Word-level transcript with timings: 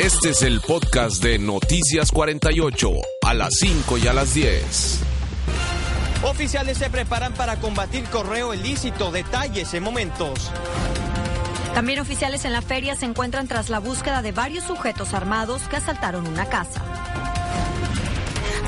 Este 0.00 0.30
es 0.30 0.40
el 0.40 0.62
podcast 0.62 1.22
de 1.22 1.38
Noticias 1.38 2.10
48, 2.10 2.90
a 3.20 3.34
las 3.34 3.50
5 3.58 3.98
y 3.98 4.06
a 4.06 4.14
las 4.14 4.32
10. 4.32 4.98
Oficiales 6.22 6.78
se 6.78 6.88
preparan 6.88 7.34
para 7.34 7.56
combatir 7.56 8.04
correo 8.04 8.54
ilícito. 8.54 9.10
Detalles 9.10 9.74
en 9.74 9.82
momentos. 9.82 10.50
También 11.74 12.00
oficiales 12.00 12.46
en 12.46 12.52
la 12.52 12.62
feria 12.62 12.96
se 12.96 13.04
encuentran 13.04 13.46
tras 13.46 13.68
la 13.68 13.78
búsqueda 13.78 14.22
de 14.22 14.32
varios 14.32 14.64
sujetos 14.64 15.12
armados 15.12 15.60
que 15.68 15.76
asaltaron 15.76 16.26
una 16.26 16.46
casa. 16.46 16.80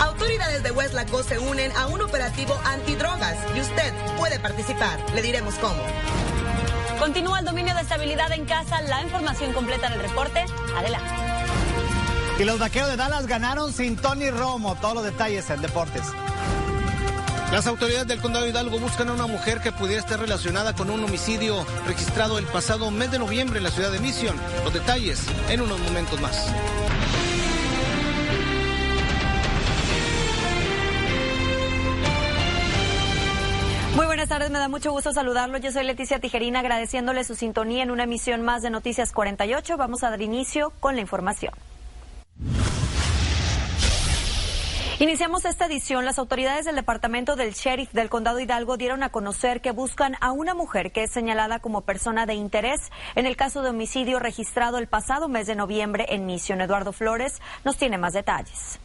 Autoridades 0.01 0.63
de 0.63 0.71
Westlaco 0.71 1.23
se 1.23 1.39
unen 1.39 1.73
a 1.79 1.87
un 1.87 2.03
operativo 2.03 2.61
antidrogas 2.67 3.39
y 3.57 3.61
usted 3.61 3.95
puede 4.19 4.39
participar. 4.39 5.03
Le 5.15 5.23
diremos 5.23 5.55
cómo. 5.55 5.83
Continúa 7.03 7.41
el 7.41 7.45
dominio 7.45 7.75
de 7.75 7.81
estabilidad 7.81 8.31
en 8.31 8.45
casa. 8.45 8.81
La 8.83 9.03
información 9.03 9.53
completa 9.53 9.91
del 9.91 9.99
reporte. 9.99 10.45
Adelante. 10.77 11.32
Y 12.43 12.45
los 12.45 12.59
vaqueros 12.59 12.89
de 12.89 12.97
Dallas 12.97 13.29
ganaron 13.29 13.73
sin 13.73 13.95
Tony 13.95 14.29
Romo. 14.29 14.75
Todos 14.75 14.95
los 14.95 15.05
detalles 15.05 15.49
en 15.51 15.63
deportes. 15.63 16.03
Las 17.53 17.69
autoridades 17.69 18.09
del 18.09 18.21
condado 18.21 18.45
de 18.45 18.51
Hidalgo 18.51 18.81
buscan 18.81 19.09
a 19.11 19.13
una 19.13 19.29
mujer 19.29 19.61
que 19.61 19.71
pudiera 19.71 20.01
estar 20.01 20.19
relacionada 20.19 20.75
con 20.75 20.91
un 20.91 21.05
homicidio 21.05 21.65
registrado 21.87 22.39
el 22.39 22.47
pasado 22.47 22.91
mes 22.91 23.13
de 23.13 23.21
noviembre 23.21 23.59
en 23.59 23.63
la 23.63 23.71
ciudad 23.71 23.93
de 23.93 24.01
Mission. 24.01 24.35
Los 24.65 24.75
detalles 24.75 25.23
en 25.51 25.61
unos 25.61 25.79
momentos 25.79 26.21
más. 26.21 26.49
Muy 33.95 34.07
buenas 34.07 34.29
tardes, 34.29 34.51
me 34.51 34.59
da 34.59 34.67
mucho 34.67 34.91
gusto 34.91 35.13
saludarlo. 35.13 35.59
Yo 35.59 35.71
soy 35.71 35.85
Leticia 35.85 36.19
Tijerina, 36.19 36.59
agradeciéndole 36.59 37.23
su 37.23 37.37
sintonía 37.37 37.85
en 37.85 37.93
una 37.93 38.03
emisión 38.03 38.43
más 38.43 38.63
de 38.63 38.71
Noticias 38.71 39.13
48. 39.13 39.77
Vamos 39.77 40.03
a 40.03 40.11
dar 40.11 40.21
inicio 40.23 40.73
con 40.81 40.97
la 40.97 41.03
información. 41.03 41.53
Iniciamos 45.03 45.45
esta 45.47 45.67
edición. 45.67 46.05
Las 46.05 46.21
autoridades 46.21 46.65
del 46.65 46.77
Departamento 46.77 47.35
del 47.35 47.55
Sheriff 47.55 47.91
del 47.93 48.09
Condado 48.09 48.39
Hidalgo 48.39 48.77
dieron 48.77 49.03
a 49.03 49.09
conocer 49.09 49.61
que 49.61 49.73
buscan 49.73 50.15
a 50.21 50.31
una 50.31 50.55
mujer 50.55 50.93
que 50.93 51.03
es 51.03 51.11
señalada 51.11 51.59
como 51.59 51.81
persona 51.81 52.25
de 52.25 52.35
interés 52.35 52.93
en 53.17 53.27
el 53.27 53.35
caso 53.35 53.63
de 53.63 53.71
homicidio 53.71 54.21
registrado 54.21 54.79
el 54.79 54.87
pasado 54.87 55.29
mes 55.29 55.49
de 55.49 55.57
noviembre 55.57 56.07
en 56.11 56.25
Misión. 56.25 56.61
Eduardo 56.61 56.93
Flores 56.93 57.43
nos 57.65 57.79
tiene 57.79 57.99
más 57.99 58.13
detalles. 58.13 58.79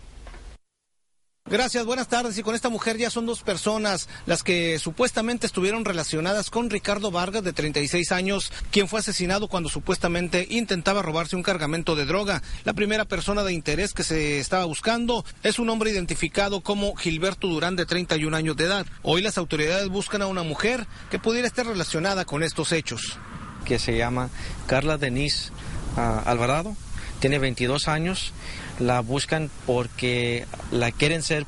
Gracias, 1.50 1.86
buenas 1.86 2.10
tardes. 2.10 2.38
Y 2.38 2.44
con 2.44 2.56
esta 2.56 2.68
mujer 2.68 2.98
ya 2.98 3.10
son 3.10 3.26
dos 3.26 3.42
personas 3.42 4.10
las 4.26 4.44
que 4.44 4.80
supuestamente 4.80 5.48
estuvieron 5.48 5.86
relacionadas 5.86 6.50
con 6.50 6.70
Ricardo 6.70 7.10
Vargas, 7.10 7.42
de 7.42 7.54
36 7.54 8.12
años, 8.12 8.52
quien 8.70 8.90
fue 8.90 9.00
asesinado 9.00 9.48
cuando 9.48 9.70
supuestamente 9.70 10.46
intentaba 10.50 11.02
robarse 11.02 11.38
un 11.38 11.44
cargamento 11.44 11.96
de 11.96 12.06
droga. 12.06 12.42
La 12.66 12.74
primera 12.74 13.06
persona 13.06 13.44
de 13.44 13.54
interés 13.54 13.94
que 13.94 14.04
se 14.04 14.42
estaba 14.42 14.66
buscando 14.66 15.24
es 15.42 15.58
un 15.58 15.70
hombre 15.70 15.92
identificado 15.92 16.60
como 16.60 16.96
Gilberto 16.98 17.48
Durán, 17.48 17.78
de 17.78 17.86
31 17.86 18.36
años 18.36 18.58
de 18.58 18.66
edad. 18.66 18.86
Hoy 19.02 19.22
las 19.22 19.38
autoridades 19.38 19.88
buscan 19.88 20.22
a 20.22 20.28
una 20.28 20.44
mujer 20.44 20.86
que 21.10 21.18
pudiera 21.18 21.48
estar 21.48 21.66
relacionada 21.66 22.26
con 22.26 22.44
estos 22.44 22.74
hechos. 22.74 23.18
Que 23.64 23.80
se 23.80 23.98
llama 23.98 24.30
Carla 24.66 24.98
Denise 24.98 25.52
uh, 25.96 26.28
Alvarado, 26.28 26.76
tiene 27.20 27.40
22 27.40 27.88
años 27.88 28.34
la 28.80 29.02
buscan 29.02 29.50
porque 29.66 30.46
la 30.72 30.92
quieren 30.92 31.24
ser 31.24 31.46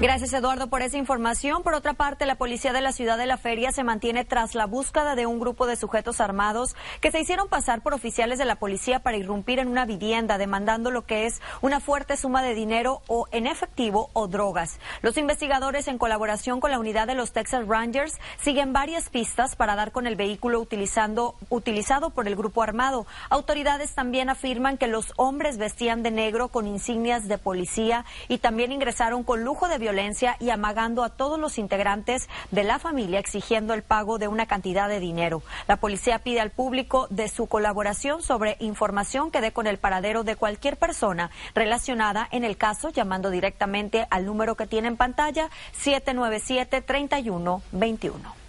Gracias, 0.03 0.34
Eduardo, 0.34 0.68
por 0.68 0.81
esa 0.81 0.97
información. 0.97 1.64
Por 1.64 1.75
otra 1.75 1.94
parte, 1.94 2.25
la 2.25 2.36
policía 2.36 2.74
de 2.74 2.81
la 2.81 2.91
ciudad 2.91 3.18
de 3.18 3.25
la 3.25 3.38
Feria 3.38 3.72
se 3.72 3.86
mantiene 3.86 4.25
tras 4.25 4.53
la 4.53 4.66
búsqueda 4.66 5.16
de 5.16 5.25
un 5.25 5.40
grupo 5.40 5.66
de 5.66 5.78
sujetos 5.78 6.19
armados 6.19 6.75
que 7.00 7.09
se 7.09 7.22
hicieron 7.22 7.47
pasar 7.47 7.81
por 7.81 7.94
oficiales 7.94 8.38
de 8.38 8.44
la 8.44 8.58
policía 8.58 9.00
para 9.00 9.16
irrumpir 9.16 9.59
en 9.59 9.69
una 9.69 9.86
vivienda, 9.86 10.38
demandando 10.38 10.92
lo 10.92 11.06
que 11.06 11.25
es 11.25 11.42
una 11.62 11.80
fuerte 11.80 12.18
suma 12.18 12.44
de 12.44 12.53
dinero 12.53 13.02
o 13.08 13.28
en 13.31 13.47
efectivo 13.47 14.09
o 14.12 14.28
drogas. 14.28 14.78
Los 15.02 15.16
investigadores, 15.16 15.88
en 15.88 15.97
colaboración 15.97 16.59
con 16.59 16.72
la 16.72 16.80
unidad 16.80 17.08
de 17.08 17.16
los 17.16 17.31
Texas 17.31 17.66
Rangers, 17.66 18.19
siguen 18.42 18.74
varias 18.74 19.08
pistas 19.08 19.56
para 19.56 19.78
dar 19.78 19.94
con 19.94 20.06
el 20.06 20.18
vehículo 20.18 20.59
utilizando, 20.59 21.36
utilizado 21.47 22.09
por 22.09 22.28
el 22.28 22.36
grupo 22.36 22.62
armado. 22.62 23.08
Autoridades 23.30 23.96
también 23.96 24.30
afirman 24.30 24.78
que 24.78 24.88
los 24.88 25.13
hombres 25.16 25.58
vestían 25.58 26.03
de 26.03 26.12
negro 26.12 26.50
con 26.50 26.68
insignias 26.68 27.30
de 27.30 27.38
policía 27.38 28.03
y 28.28 28.40
también 28.40 28.74
ingresaron 28.74 29.24
con 29.24 29.46
lujo 29.46 29.69
de 29.69 29.78
violencia 29.78 29.93
y 30.40 30.50
amagando 30.50 31.04
a 31.04 31.09
todos 31.09 31.40
los 31.40 31.58
integrantes 31.58 32.28
de 32.52 32.64
la 32.64 32.80
familia 32.80 33.20
exigiendo 33.20 33.74
el 33.74 33.84
pago 33.84 34.18
de 34.18 34.28
una 34.28 34.48
cantidad 34.48 34.90
de 34.90 35.00
dinero. 35.00 35.44
La 35.68 35.78
policía 35.78 36.20
pide 36.20 36.42
al 36.42 36.50
público 36.50 37.08
de 37.09 37.30
su 37.30 37.48
colaboración 37.48 38.22
sobre 38.22 38.58
información 38.59 39.31
que 39.31 39.42
dé 39.42 39.52
con 39.52 39.68
el 39.68 39.78
paradero 39.78 40.24
de 40.24 40.36
cualquier 40.36 40.78
persona 40.78 41.30
relacionada 41.54 42.28
en 42.31 42.44
el 42.44 42.58
caso 42.58 42.90
llamando 42.90 43.30
directamente 43.30 44.08
al 44.09 44.26
número 44.26 44.56
que 44.56 44.68
tiene 44.68 44.88
en 44.88 44.98
pantalla 44.98 45.50
797 45.74 46.81
3121. 46.81 48.43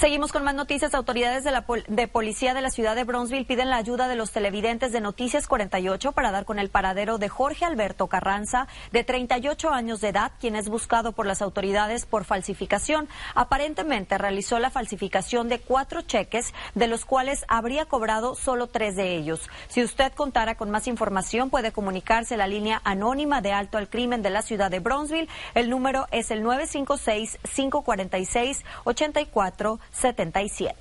Seguimos 0.00 0.32
con 0.32 0.42
más 0.42 0.54
noticias. 0.54 0.94
Autoridades 0.94 1.44
de 1.44 1.50
la 1.50 1.66
pol 1.66 1.84
de 1.86 2.08
policía 2.08 2.54
de 2.54 2.62
la 2.62 2.70
ciudad 2.70 2.96
de 2.96 3.04
Bronzeville 3.04 3.44
piden 3.44 3.68
la 3.68 3.76
ayuda 3.76 4.08
de 4.08 4.16
los 4.16 4.32
televidentes 4.32 4.90
de 4.90 5.02
Noticias 5.02 5.46
48 5.46 6.12
para 6.12 6.30
dar 6.30 6.46
con 6.46 6.58
el 6.58 6.70
paradero 6.70 7.18
de 7.18 7.28
Jorge 7.28 7.66
Alberto 7.66 8.06
Carranza, 8.06 8.68
de 8.90 9.04
38 9.04 9.68
años 9.68 10.00
de 10.00 10.08
edad, 10.08 10.32
quien 10.40 10.56
es 10.56 10.70
buscado 10.70 11.12
por 11.12 11.26
las 11.26 11.42
autoridades 11.42 12.06
por 12.06 12.24
falsificación. 12.24 13.06
Aparentemente 13.34 14.16
realizó 14.16 14.58
la 14.58 14.70
falsificación 14.70 15.50
de 15.50 15.60
cuatro 15.60 16.00
cheques, 16.00 16.54
de 16.74 16.88
los 16.88 17.04
cuales 17.04 17.44
habría 17.46 17.84
cobrado 17.84 18.34
solo 18.34 18.68
tres 18.68 18.96
de 18.96 19.14
ellos. 19.14 19.50
Si 19.68 19.84
usted 19.84 20.12
contara 20.14 20.54
con 20.56 20.70
más 20.70 20.86
información, 20.86 21.50
puede 21.50 21.70
comunicarse 21.70 22.34
a 22.34 22.38
la 22.38 22.46
línea 22.46 22.80
anónima 22.84 23.42
de 23.42 23.52
alto 23.52 23.76
al 23.76 23.90
crimen 23.90 24.22
de 24.22 24.30
la 24.30 24.40
ciudad 24.40 24.70
de 24.70 24.80
Bronzeville. 24.80 25.28
El 25.54 25.68
número 25.68 26.06
es 26.12 26.30
el 26.30 26.42
956 26.42 27.38
546 27.54 28.64
84 28.84 29.81
77. 29.92 30.76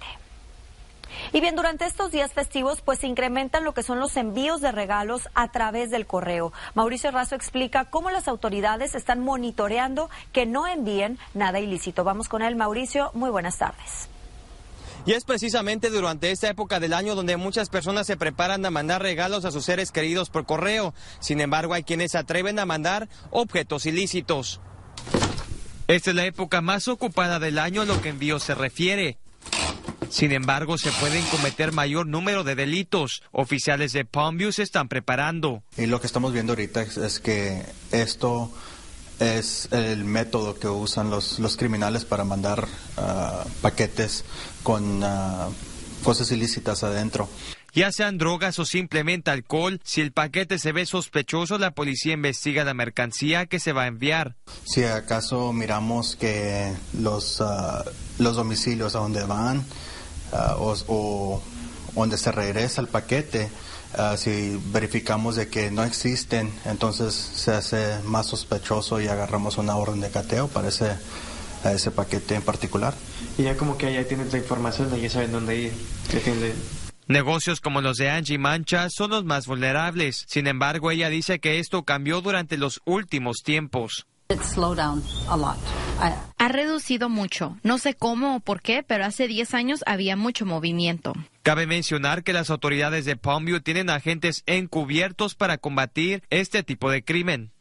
Y 1.33 1.41
bien, 1.41 1.55
durante 1.55 1.85
estos 1.85 2.11
días 2.11 2.33
festivos, 2.33 2.81
pues 2.81 2.99
se 2.99 3.07
incrementan 3.07 3.63
lo 3.63 3.73
que 3.73 3.83
son 3.83 3.99
los 3.99 4.15
envíos 4.17 4.61
de 4.61 4.71
regalos 4.71 5.29
a 5.33 5.51
través 5.51 5.89
del 5.89 6.05
correo. 6.05 6.53
Mauricio 6.73 7.11
Razo 7.11 7.35
explica 7.35 7.85
cómo 7.85 8.09
las 8.09 8.27
autoridades 8.27 8.95
están 8.95 9.19
monitoreando 9.19 10.09
que 10.31 10.45
no 10.45 10.67
envíen 10.67 11.17
nada 11.33 11.59
ilícito. 11.59 12.03
Vamos 12.03 12.29
con 12.29 12.41
él, 12.41 12.55
Mauricio. 12.55 13.11
Muy 13.13 13.29
buenas 13.29 13.57
tardes. 13.57 14.09
Y 15.05 15.13
es 15.13 15.23
precisamente 15.23 15.89
durante 15.89 16.29
esta 16.29 16.49
época 16.49 16.79
del 16.79 16.93
año 16.93 17.15
donde 17.15 17.35
muchas 17.35 17.69
personas 17.69 18.05
se 18.05 18.17
preparan 18.17 18.63
a 18.65 18.69
mandar 18.69 19.01
regalos 19.01 19.45
a 19.45 19.51
sus 19.51 19.65
seres 19.65 19.91
queridos 19.91 20.29
por 20.29 20.45
correo. 20.45 20.93
Sin 21.19 21.41
embargo, 21.41 21.73
hay 21.73 21.83
quienes 21.83 22.11
se 22.11 22.19
atreven 22.19 22.59
a 22.59 22.67
mandar 22.67 23.09
objetos 23.31 23.87
ilícitos. 23.87 24.61
Esta 25.91 26.11
es 26.11 26.15
la 26.15 26.25
época 26.25 26.61
más 26.61 26.87
ocupada 26.87 27.37
del 27.37 27.59
año 27.59 27.81
a 27.81 27.85
lo 27.85 28.01
que 28.01 28.07
envío 28.07 28.39
se 28.39 28.55
refiere. 28.55 29.17
Sin 30.09 30.31
embargo, 30.31 30.77
se 30.77 30.89
pueden 30.89 31.21
cometer 31.25 31.73
mayor 31.73 32.07
número 32.07 32.45
de 32.45 32.55
delitos. 32.55 33.23
Oficiales 33.33 33.91
de 33.91 34.05
Palmview 34.05 34.53
se 34.53 34.63
están 34.63 34.87
preparando. 34.87 35.63
Y 35.75 35.87
lo 35.87 35.99
que 35.99 36.07
estamos 36.07 36.31
viendo 36.31 36.53
ahorita 36.53 36.81
es, 36.81 37.19
que 37.19 37.65
esto 37.91 38.53
es 39.19 39.67
el 39.71 40.05
método 40.05 40.57
que 40.57 40.69
usan 40.69 41.09
los, 41.09 41.39
los 41.39 41.57
criminales 41.57 42.05
para 42.05 42.23
mandar 42.23 42.69
ah, 42.95 43.43
paquetes 43.61 44.23
con 44.63 45.03
ah, 45.03 45.49
cosas 46.05 46.31
ilícitas 46.31 46.85
adentro. 46.85 47.27
Ya 47.73 47.91
sean 47.91 48.17
drogas 48.17 48.59
o 48.59 48.65
simplemente 48.65 49.31
alcohol, 49.31 49.79
si 49.83 50.01
el 50.01 50.11
paquete 50.11 50.59
se 50.59 50.71
ve 50.71 50.85
sospechoso, 50.85 51.57
la 51.57 51.71
policía 51.71 52.13
investiga 52.13 52.63
la 52.63 52.73
mercancía 52.73 53.45
que 53.45 53.59
se 53.59 53.73
va 53.73 53.83
a 53.83 53.87
enviar. 53.87 54.35
Si 54.65 54.83
acaso 54.83 55.53
miramos 55.53 56.15
que 56.15 56.73
los, 56.99 57.41
ah, 57.41 57.83
los 58.19 58.35
domicilios 58.35 58.95
a 58.95 58.99
donde 58.99 59.23
van 59.23 59.65
o, 60.57 60.75
o 60.87 61.41
donde 61.95 62.17
se 62.17 62.31
regresa 62.31 62.81
el 62.81 62.87
paquete, 62.87 63.49
Ah, 63.93 64.15
si 64.17 64.57
verificamos 64.71 65.35
de 65.35 65.49
que 65.49 65.69
no 65.69 65.83
existen, 65.83 66.49
entonces 66.65 67.13
se 67.13 67.51
hace 67.51 67.99
más 68.05 68.27
sospechoso 68.27 69.01
y 69.01 69.07
agarramos 69.07 69.57
una 69.57 69.75
orden 69.75 69.99
de 69.99 70.09
cateo 70.09 70.47
para 70.47 70.69
ese, 70.69 70.91
ese 71.65 71.91
paquete 71.91 72.35
en 72.35 72.41
particular. 72.41 72.93
Y 73.37 73.43
ya 73.43 73.57
como 73.57 73.77
que 73.77 73.93
ya 73.93 74.07
tienes 74.07 74.31
la 74.31 74.39
información, 74.39 74.95
ya 74.95 75.09
saben 75.09 75.33
dónde 75.33 75.57
ir. 75.57 75.73
Negocios 77.11 77.59
como 77.59 77.81
los 77.81 77.97
de 77.97 78.09
Angie 78.09 78.37
Mancha 78.37 78.89
son 78.89 79.11
los 79.11 79.25
más 79.25 79.45
vulnerables. 79.45 80.23
Sin 80.29 80.47
embargo, 80.47 80.91
ella 80.91 81.09
dice 81.09 81.41
que 81.41 81.59
esto 81.59 81.83
cambió 81.83 82.21
durante 82.21 82.57
los 82.57 82.81
últimos 82.85 83.43
tiempos. 83.43 84.07
Ha 86.37 86.47
reducido 86.47 87.09
mucho. 87.09 87.57
No 87.63 87.79
sé 87.79 87.95
cómo 87.95 88.37
o 88.37 88.39
por 88.39 88.61
qué, 88.61 88.81
pero 88.81 89.03
hace 89.03 89.27
10 89.27 89.53
años 89.53 89.83
había 89.85 90.15
mucho 90.15 90.45
movimiento. 90.45 91.13
Cabe 91.43 91.67
mencionar 91.67 92.23
que 92.23 92.31
las 92.31 92.49
autoridades 92.49 93.03
de 93.03 93.17
Palmview 93.17 93.59
tienen 93.59 93.89
agentes 93.89 94.43
encubiertos 94.45 95.35
para 95.35 95.57
combatir 95.57 96.23
este 96.29 96.63
tipo 96.63 96.89
de 96.89 97.03
crimen. 97.03 97.51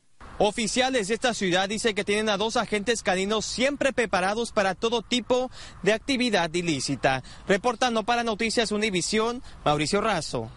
Oficiales 0.42 1.08
de 1.08 1.14
esta 1.14 1.34
ciudad 1.34 1.68
dicen 1.68 1.94
que 1.94 2.02
tienen 2.02 2.30
a 2.30 2.38
dos 2.38 2.56
agentes 2.56 3.02
caninos 3.02 3.44
siempre 3.44 3.92
preparados 3.92 4.52
para 4.52 4.74
todo 4.74 5.02
tipo 5.02 5.50
de 5.82 5.92
actividad 5.92 6.50
ilícita. 6.54 7.22
Reportando 7.46 8.04
para 8.04 8.24
Noticias 8.24 8.72
Univisión, 8.72 9.42
Mauricio 9.66 10.00
Razo. 10.00 10.50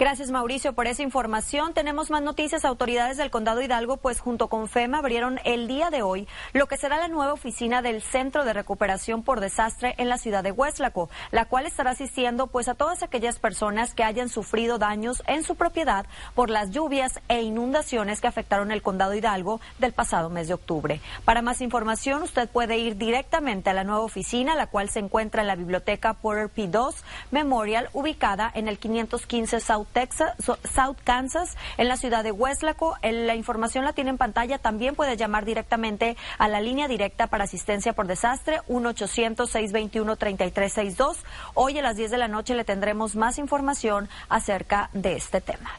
Gracias, 0.00 0.30
Mauricio, 0.30 0.72
por 0.72 0.86
esa 0.86 1.02
información. 1.02 1.74
Tenemos 1.74 2.08
más 2.10 2.22
noticias. 2.22 2.64
Autoridades 2.64 3.18
del 3.18 3.30
Condado 3.30 3.60
Hidalgo, 3.60 3.98
pues 3.98 4.18
junto 4.18 4.48
con 4.48 4.66
FEMA, 4.66 4.96
abrieron 4.96 5.38
el 5.44 5.68
día 5.68 5.90
de 5.90 6.00
hoy 6.00 6.26
lo 6.54 6.68
que 6.68 6.78
será 6.78 6.96
la 6.96 7.08
nueva 7.08 7.34
oficina 7.34 7.82
del 7.82 8.00
Centro 8.00 8.46
de 8.46 8.54
Recuperación 8.54 9.22
por 9.22 9.40
Desastre 9.40 9.94
en 9.98 10.08
la 10.08 10.16
ciudad 10.16 10.42
de 10.42 10.52
Hueslaco, 10.52 11.10
la 11.32 11.44
cual 11.44 11.66
estará 11.66 11.90
asistiendo 11.90 12.46
pues 12.46 12.68
a 12.68 12.74
todas 12.74 13.02
aquellas 13.02 13.38
personas 13.38 13.92
que 13.92 14.02
hayan 14.02 14.30
sufrido 14.30 14.78
daños 14.78 15.22
en 15.26 15.44
su 15.44 15.54
propiedad 15.54 16.06
por 16.34 16.48
las 16.48 16.70
lluvias 16.70 17.20
e 17.28 17.42
inundaciones 17.42 18.22
que 18.22 18.26
afectaron 18.26 18.72
el 18.72 18.80
Condado 18.80 19.12
Hidalgo 19.12 19.60
del 19.80 19.92
pasado 19.92 20.30
mes 20.30 20.48
de 20.48 20.54
octubre. 20.54 21.02
Para 21.26 21.42
más 21.42 21.60
información, 21.60 22.22
usted 22.22 22.48
puede 22.48 22.78
ir 22.78 22.96
directamente 22.96 23.68
a 23.68 23.74
la 23.74 23.84
nueva 23.84 24.00
oficina, 24.00 24.54
la 24.54 24.68
cual 24.68 24.88
se 24.88 25.00
encuentra 25.00 25.42
en 25.42 25.48
la 25.48 25.56
biblioteca 25.56 26.14
Porter 26.14 26.48
P2 26.48 26.94
Memorial, 27.32 27.90
ubicada 27.92 28.50
en 28.54 28.66
el 28.66 28.78
515 28.78 29.60
South 29.60 29.89
Texas, 29.92 30.32
South 30.38 30.96
Kansas, 31.04 31.56
en 31.76 31.88
la 31.88 31.96
ciudad 31.96 32.24
de 32.24 32.32
Weslaco. 32.32 32.96
La 33.02 33.34
información 33.34 33.84
la 33.84 33.92
tiene 33.92 34.08
en 34.10 34.18
pantalla. 34.18 34.58
También 34.58 34.94
puede 34.94 35.16
llamar 35.16 35.44
directamente 35.44 36.16
a 36.38 36.48
la 36.48 36.60
línea 36.60 36.88
directa 36.88 37.26
para 37.26 37.44
asistencia 37.44 37.92
por 37.92 38.06
desastre, 38.06 38.60
1-800-621-3362. 38.68 41.16
Hoy 41.54 41.78
a 41.78 41.82
las 41.82 41.96
10 41.96 42.10
de 42.10 42.18
la 42.18 42.28
noche 42.28 42.54
le 42.54 42.64
tendremos 42.64 43.16
más 43.16 43.38
información 43.38 44.08
acerca 44.28 44.90
de 44.92 45.16
este 45.16 45.40
tema. 45.40 45.70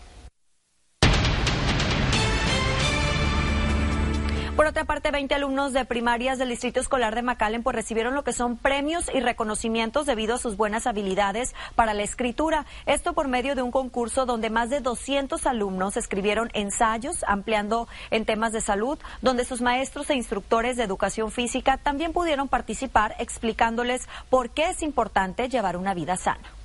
Por 4.56 4.66
otra 4.66 4.84
parte, 4.84 5.12
20 5.12 5.34
alumnos 5.34 5.72
de 5.72 5.86
primarias 5.86 6.38
del 6.38 6.50
Distrito 6.50 6.82
Escolar 6.82 7.16
de 7.16 7.22
McAllen 7.22 7.64
pues 7.64 7.74
recibieron 7.74 8.14
lo 8.14 8.26
que 8.26 8.34
son 8.34 8.58
premios 8.58 9.10
y 9.14 9.22
reconocimientos 9.22 10.06
debido 10.06 10.36
a 10.36 10.38
sus 10.38 10.58
buenas 10.58 10.88
habilidades 10.88 11.56
para 11.76 11.94
la 11.94 12.04
escritura. 12.04 12.66
Esto 12.86 13.14
por 13.14 13.30
medio 13.30 13.56
de 13.56 13.62
un 13.62 13.72
concurso 13.72 14.26
donde 14.26 14.50
más 14.50 14.70
de 14.70 14.82
200 14.82 15.48
alumnos 15.48 15.96
escribieron 15.96 16.50
ensayos 16.54 17.24
ampliando 17.28 17.88
en 18.12 18.26
temas 18.26 18.52
de 18.52 18.60
salud, 18.60 19.00
donde 19.22 19.46
sus 19.46 19.62
maestros 19.62 20.10
e 20.10 20.16
instructores 20.16 20.76
de 20.76 20.84
educación 20.84 21.32
física 21.32 21.78
también 21.78 22.12
pudieron 22.12 22.50
participar 22.50 23.16
explicándoles 23.20 24.08
por 24.30 24.50
qué 24.50 24.70
es 24.70 24.84
importante 24.84 25.48
llevar 25.48 25.78
una 25.78 25.94
vida 25.94 26.18
sana 26.18 26.61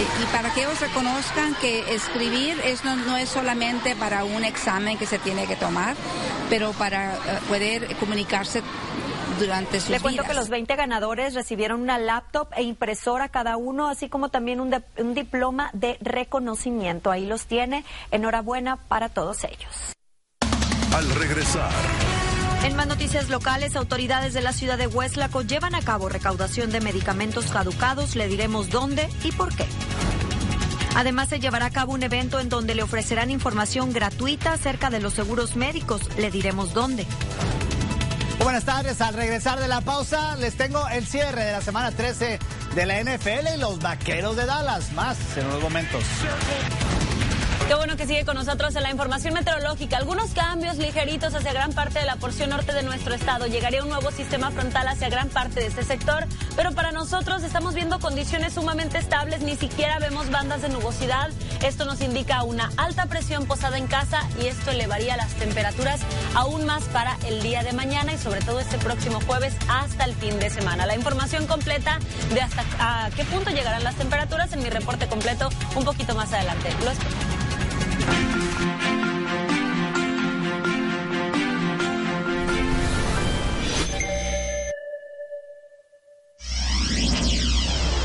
y 0.00 0.26
para 0.26 0.52
que 0.52 0.62
ellos 0.62 0.80
reconozcan 0.80 1.54
que 1.54 1.94
escribir 1.94 2.60
es, 2.64 2.84
no, 2.84 3.16
es 3.16 3.28
solamente 3.28 3.94
para 3.94 4.24
un 4.24 4.44
examen 4.44 4.98
que 4.98 5.06
se 5.06 5.18
tiene 5.18 5.46
que 5.46 5.56
tomar, 5.56 5.94
pero 6.50 6.72
para 6.72 7.14
eh, 7.14 7.18
poder 7.48 7.96
comunicarse 7.96 8.62
durante 9.38 9.80
sus 9.80 9.90
Le 9.90 10.00
cuento 10.00 10.24
que 10.24 10.34
los 10.34 10.48
20 10.48 10.74
ganadores 10.76 11.34
recibieron 11.34 11.80
una 11.80 11.98
laptop 11.98 12.48
e 12.56 12.62
impresora 12.62 13.28
cada 13.28 13.56
uno, 13.56 13.88
así 13.88 14.08
como 14.08 14.30
también 14.30 14.60
un, 14.60 14.74
un 14.98 15.14
diploma 15.14 15.70
de 15.72 15.96
reconocimiento. 16.00 17.10
Ahí 17.10 17.26
los 17.26 17.46
tiene. 17.46 17.84
Enhorabuena 18.10 18.76
para 18.76 19.08
todos 19.08 19.44
ellos. 19.44 19.94
Al 20.92 21.10
regresar. 21.14 21.72
En 22.64 22.76
más 22.76 22.86
noticias 22.86 23.28
locales, 23.28 23.76
autoridades 23.76 24.32
de 24.32 24.40
la 24.40 24.54
ciudad 24.54 24.78
de 24.78 24.86
Hueslaco 24.86 25.42
llevan 25.42 25.74
a 25.74 25.82
cabo 25.82 26.08
recaudación 26.08 26.70
de 26.70 26.80
medicamentos 26.80 27.46
caducados. 27.50 28.16
Le 28.16 28.26
diremos 28.26 28.70
dónde 28.70 29.06
y 29.22 29.32
por 29.32 29.54
qué. 29.54 29.66
Además, 30.96 31.28
se 31.28 31.40
llevará 31.40 31.66
a 31.66 31.70
cabo 31.70 31.92
un 31.92 32.02
evento 32.02 32.40
en 32.40 32.48
donde 32.48 32.74
le 32.74 32.82
ofrecerán 32.82 33.30
información 33.30 33.92
gratuita 33.92 34.54
acerca 34.54 34.88
de 34.88 35.00
los 35.00 35.12
seguros 35.12 35.56
médicos. 35.56 36.00
Le 36.16 36.30
diremos 36.30 36.72
dónde. 36.72 37.06
Buenas 38.42 38.64
tardes. 38.64 39.02
Al 39.02 39.12
regresar 39.12 39.60
de 39.60 39.68
la 39.68 39.82
pausa, 39.82 40.34
les 40.36 40.56
tengo 40.56 40.88
el 40.88 41.06
cierre 41.06 41.44
de 41.44 41.52
la 41.52 41.60
semana 41.60 41.90
13 41.90 42.38
de 42.74 42.86
la 42.86 42.98
NFL 42.98 43.56
y 43.56 43.58
los 43.58 43.78
vaqueros 43.78 44.36
de 44.36 44.46
Dallas. 44.46 44.90
Más 44.92 45.18
en 45.36 45.46
unos 45.48 45.60
momentos. 45.60 46.02
Qué 47.66 47.74
bueno 47.74 47.96
que 47.96 48.06
sigue 48.06 48.26
con 48.26 48.34
nosotros 48.34 48.76
en 48.76 48.82
la 48.82 48.90
información 48.90 49.32
meteorológica. 49.32 49.96
Algunos 49.96 50.32
cambios 50.32 50.76
ligeritos 50.76 51.34
hacia 51.34 51.54
gran 51.54 51.72
parte 51.72 51.98
de 51.98 52.04
la 52.04 52.16
porción 52.16 52.50
norte 52.50 52.74
de 52.74 52.82
nuestro 52.82 53.14
estado. 53.14 53.46
Llegaría 53.46 53.82
un 53.82 53.88
nuevo 53.88 54.10
sistema 54.10 54.50
frontal 54.50 54.86
hacia 54.86 55.08
gran 55.08 55.30
parte 55.30 55.60
de 55.60 55.68
este 55.68 55.82
sector, 55.82 56.26
pero 56.56 56.72
para 56.72 56.92
nosotros 56.92 57.42
estamos 57.42 57.74
viendo 57.74 58.00
condiciones 58.00 58.52
sumamente 58.52 58.98
estables, 58.98 59.40
ni 59.40 59.56
siquiera 59.56 59.98
vemos 59.98 60.30
bandas 60.30 60.60
de 60.60 60.68
nubosidad. 60.68 61.30
Esto 61.62 61.86
nos 61.86 62.02
indica 62.02 62.42
una 62.42 62.70
alta 62.76 63.06
presión 63.06 63.46
posada 63.46 63.78
en 63.78 63.86
casa 63.86 64.28
y 64.42 64.46
esto 64.48 64.70
elevaría 64.70 65.16
las 65.16 65.32
temperaturas 65.32 66.00
aún 66.34 66.66
más 66.66 66.84
para 66.84 67.16
el 67.26 67.42
día 67.42 67.62
de 67.62 67.72
mañana 67.72 68.12
y 68.12 68.18
sobre 68.18 68.42
todo 68.42 68.60
este 68.60 68.76
próximo 68.76 69.20
jueves 69.26 69.56
hasta 69.70 70.04
el 70.04 70.14
fin 70.14 70.38
de 70.38 70.50
semana. 70.50 70.84
La 70.84 70.96
información 70.96 71.46
completa 71.46 71.98
de 72.34 72.42
hasta 72.42 72.62
a 72.78 73.10
qué 73.16 73.24
punto 73.24 73.50
llegarán 73.50 73.84
las 73.84 73.94
temperaturas 73.94 74.52
en 74.52 74.62
mi 74.62 74.68
reporte 74.68 75.06
completo 75.06 75.48
un 75.76 75.84
poquito 75.84 76.14
más 76.14 76.30
adelante. 76.34 76.68
Lo 76.84 76.90
espero. 76.90 77.33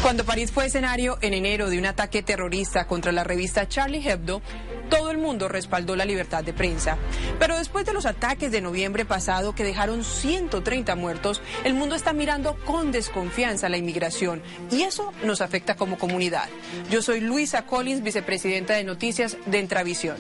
Cuando 0.10 0.26
París 0.26 0.52
fue 0.52 0.66
escenario 0.66 1.20
en 1.22 1.36
enero 1.36 1.70
de 1.70 1.78
un 1.78 1.86
ataque 1.86 2.24
terrorista 2.24 2.88
contra 2.88 3.12
la 3.12 3.24
revista 3.24 3.68
Charlie 3.68 4.02
Hebdo, 4.10 4.42
todo 4.90 5.12
el 5.12 5.18
mundo 5.18 5.48
respaldó 5.48 5.96
la 5.96 6.06
libertad 6.06 6.44
de 6.44 6.54
prensa. 6.54 6.98
Pero 7.38 7.58
después 7.58 7.86
de 7.86 7.94
los 7.94 8.06
ataques 8.06 8.52
de 8.52 8.62
noviembre 8.62 9.06
pasado 9.06 9.54
que 9.54 9.64
dejaron 9.64 10.04
130 10.04 10.96
muertos, 10.96 11.42
el 11.64 11.74
mundo 11.74 11.96
está 11.96 12.14
mirando 12.14 12.56
con 12.66 12.92
desconfianza 12.92 13.70
la 13.70 13.78
inmigración 13.78 14.42
y 14.72 14.84
eso 14.84 15.14
nos 15.24 15.42
afecta 15.42 15.76
como 15.76 15.98
comunidad. 15.98 16.50
Yo 16.90 17.02
soy 17.02 17.22
Luisa 17.22 17.66
Collins, 17.66 18.04
vicepresidenta 18.04 18.74
de 18.74 18.84
Noticias 18.84 19.38
de 19.46 19.60
Entravisión. 19.60 20.18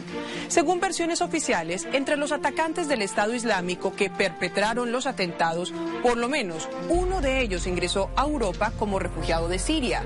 Según 0.48 0.80
versiones 0.80 1.22
oficiales, 1.22 1.88
entre 1.94 2.18
los 2.18 2.32
atacantes 2.32 2.88
del 2.88 3.02
Estado 3.02 3.34
Islámico 3.34 3.94
que 3.96 4.10
perpetraron 4.10 4.92
los 4.92 5.06
atentados, 5.06 5.74
por 6.04 6.18
lo 6.18 6.30
menos 6.30 6.70
uno 6.90 7.22
de 7.22 7.42
ellos 7.42 7.68
ingresó 7.68 8.10
a 8.16 8.24
Europa 8.24 8.72
como 8.78 9.00
refugiado 9.00 9.48
de 9.48 9.60
Siria. 9.60 10.04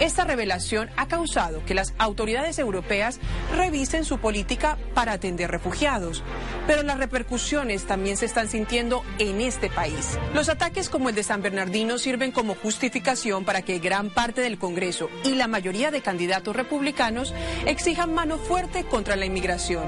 Esta 0.00 0.24
revelación 0.24 0.90
ha 0.96 1.08
causado 1.08 1.64
que 1.64 1.74
las 1.74 1.94
autoridades 1.98 2.58
europeas 2.58 3.18
revisen 3.54 4.01
su 4.04 4.18
política 4.18 4.78
para 4.94 5.12
atender 5.12 5.50
refugiados, 5.50 6.22
pero 6.66 6.82
las 6.82 6.98
repercusiones 6.98 7.86
también 7.86 8.16
se 8.16 8.26
están 8.26 8.48
sintiendo 8.48 9.04
en 9.18 9.40
este 9.40 9.70
país. 9.70 10.18
Los 10.34 10.48
ataques 10.48 10.88
como 10.88 11.08
el 11.08 11.14
de 11.14 11.22
San 11.22 11.42
Bernardino 11.42 11.98
sirven 11.98 12.32
como 12.32 12.54
justificación 12.54 13.44
para 13.44 13.62
que 13.62 13.78
gran 13.78 14.10
parte 14.10 14.40
del 14.40 14.58
Congreso 14.58 15.08
y 15.24 15.34
la 15.34 15.48
mayoría 15.48 15.90
de 15.90 16.02
candidatos 16.02 16.56
republicanos 16.56 17.34
exijan 17.66 18.14
mano 18.14 18.38
fuerte 18.38 18.84
contra 18.84 19.16
la 19.16 19.26
inmigración, 19.26 19.84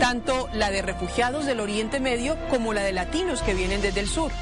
tanto 0.00 0.48
la 0.52 0.70
de 0.70 0.82
refugiados 0.82 1.46
del 1.46 1.60
Oriente 1.60 2.00
Medio 2.00 2.36
como 2.48 2.72
la 2.72 2.82
de 2.82 2.92
latinos 2.92 3.42
que 3.42 3.54
vienen 3.54 3.82
desde 3.82 4.00
el 4.00 4.08
sur. 4.08 4.32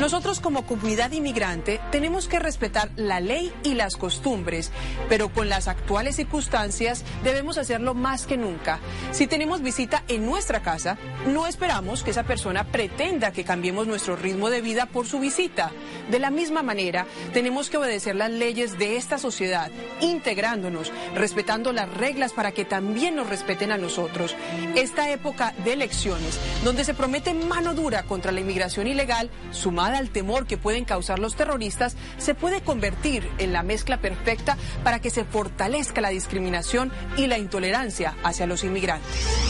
Nosotros 0.00 0.40
como 0.40 0.66
comunidad 0.66 1.12
inmigrante 1.12 1.80
tenemos 1.92 2.26
que 2.26 2.38
respetar 2.38 2.90
la 2.96 3.20
ley 3.20 3.52
y 3.62 3.74
las 3.74 3.96
costumbres, 3.96 4.72
pero 5.08 5.28
con 5.28 5.48
las 5.48 5.68
actuales 5.68 6.16
circunstancias 6.16 7.04
debemos 7.22 7.56
hacerlo 7.56 7.94
más 7.94 8.26
que 8.26 8.36
nunca. 8.36 8.80
Si 9.12 9.26
tenemos 9.26 9.62
visita 9.62 10.02
en 10.08 10.26
nuestra 10.26 10.62
casa, 10.62 10.98
no 11.26 11.46
esperamos 11.46 12.02
que 12.02 12.10
esa 12.10 12.24
persona 12.24 12.64
pretenda 12.64 13.32
que 13.32 13.44
cambiemos 13.44 13.86
nuestro 13.86 14.16
ritmo 14.16 14.50
de 14.50 14.60
vida 14.60 14.86
por 14.86 15.06
su 15.06 15.20
visita. 15.20 15.70
De 16.10 16.18
la 16.18 16.30
misma 16.30 16.62
manera, 16.62 17.06
tenemos 17.32 17.70
que 17.70 17.76
obedecer 17.76 18.16
las 18.16 18.30
leyes 18.30 18.78
de 18.78 18.96
esta 18.96 19.18
sociedad, 19.18 19.70
integrándonos, 20.00 20.90
respetando 21.14 21.72
las 21.72 21.92
reglas 21.94 22.32
para 22.32 22.52
que 22.52 22.64
también 22.64 23.14
nos 23.14 23.28
respeten 23.28 23.70
a 23.70 23.78
nosotros. 23.78 24.34
Esta 24.74 25.10
época 25.10 25.54
de 25.64 25.74
elecciones, 25.74 26.40
donde 26.64 26.84
se 26.84 26.94
promete 26.94 27.34
mano 27.34 27.74
dura 27.74 28.02
contra 28.02 28.32
la 28.32 28.40
inmigración 28.40 28.86
ilegal, 28.86 29.30
al 29.90 30.10
temor 30.10 30.46
que 30.46 30.58
pueden 30.58 30.84
causar 30.84 31.18
los 31.18 31.34
terroristas, 31.34 31.96
se 32.18 32.34
puede 32.34 32.60
convertir 32.60 33.28
en 33.38 33.52
la 33.52 33.62
mezcla 33.62 34.00
perfecta 34.00 34.56
para 34.84 35.00
que 35.00 35.10
se 35.10 35.24
fortalezca 35.24 36.00
la 36.00 36.10
discriminación 36.10 36.92
y 37.16 37.26
la 37.26 37.38
intolerancia 37.38 38.14
hacia 38.22 38.46
los 38.46 38.64
inmigrantes. 38.64 39.42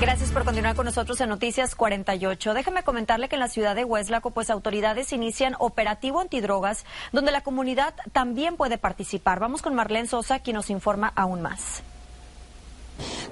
Gracias 0.00 0.32
por 0.32 0.44
continuar 0.44 0.76
con 0.76 0.84
nosotros 0.84 1.18
en 1.22 1.30
Noticias 1.30 1.74
48. 1.74 2.52
Déjeme 2.52 2.82
comentarle 2.82 3.28
que 3.28 3.36
en 3.36 3.40
la 3.40 3.48
ciudad 3.48 3.74
de 3.74 3.84
Hueslaco, 3.84 4.32
pues 4.32 4.50
autoridades 4.50 5.12
inician 5.14 5.54
operativo 5.58 6.20
antidrogas, 6.20 6.84
donde 7.12 7.32
la 7.32 7.42
comunidad 7.42 7.94
también 8.12 8.56
puede 8.56 8.76
participar. 8.76 9.40
Vamos 9.40 9.62
con 9.62 9.74
Marlene 9.74 10.06
Sosa, 10.06 10.40
quien 10.40 10.56
nos 10.56 10.68
informa 10.68 11.10
aún 11.16 11.40
más. 11.40 11.82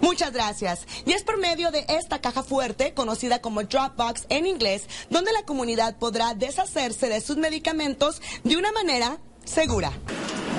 Muchas 0.01 0.33
gracias. 0.33 0.87
Y 1.07 1.13
es 1.13 1.23
por 1.23 1.39
medio 1.39 1.71
de 1.71 1.85
esta 1.89 2.21
caja 2.21 2.43
fuerte, 2.43 2.95
conocida 2.95 3.41
como 3.41 3.63
Dropbox 3.63 4.27
en 4.29 4.47
inglés, 4.47 4.87
donde 5.11 5.33
la 5.33 5.45
comunidad 5.45 5.97
podrá 5.99 6.35
deshacerse 6.35 7.09
de 7.09 7.21
sus 7.21 7.37
medicamentos 7.37 8.21
de 8.45 8.57
una 8.57 8.73
manera 8.73 9.19
segura. 9.45 9.93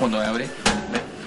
Cuando 0.00 0.20
abre, 0.20 0.48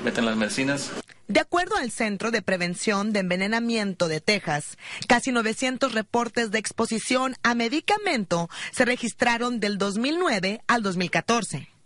meten 0.03 0.25
las 0.25 0.35
medicinas. 0.35 0.91
De 1.27 1.41
acuerdo 1.41 1.75
al 1.75 1.91
Centro 1.91 2.31
de 2.31 2.41
Prevención 2.41 3.11
de 3.11 3.19
Envenenamiento 3.19 4.07
de 4.07 4.21
Texas, 4.21 4.77
casi 5.07 5.33
900 5.33 5.93
reportes 5.93 6.51
de 6.51 6.59
exposición 6.59 7.35
a 7.43 7.53
medicamento 7.53 8.49
se 8.71 8.85
registraron 8.85 9.59
del 9.59 9.77
2009 9.77 10.61
al 10.67 10.83
2014. 10.83 11.76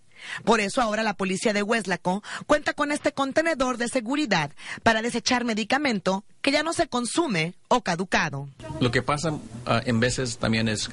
Por 0.44 0.60
eso 0.60 0.82
ahora 0.82 1.04
la 1.04 1.14
policía 1.14 1.54
de 1.54 1.64
Hueslaco 1.64 2.24
cuenta 2.48 2.74
con 2.74 2.92
este 2.92 3.12
contenedor 3.12 3.78
de 3.78 3.88
seguridad 3.88 4.52
para 4.84 5.02
desechar 5.02 5.46
medicamento 5.46 6.24
que 6.42 6.52
ya 6.52 6.64
no 6.64 6.74
se 6.74 6.88
consume 6.88 7.54
o 7.68 7.82
caducado. 7.82 8.48
Lo 8.80 8.92
que 8.92 9.02
pasa 9.02 9.34
ah, 9.66 9.82
en 9.86 10.00
veces 10.00 10.38
también 10.38 10.68
es, 10.68 10.88
uh, 10.88 10.92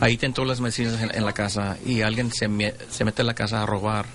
ahí 0.00 0.16
tienen 0.16 0.34
todas 0.34 0.48
las 0.48 0.60
medicinas 0.60 1.00
en, 1.00 1.24
la 1.24 1.32
casa 1.32 1.78
y 1.84 2.02
alguien 2.02 2.30
se, 2.32 2.48
se 2.90 3.04
mete 3.04 3.22
en 3.22 3.26
la 3.26 3.34
casa 3.34 3.62
a 3.62 3.66
robar 3.66 4.06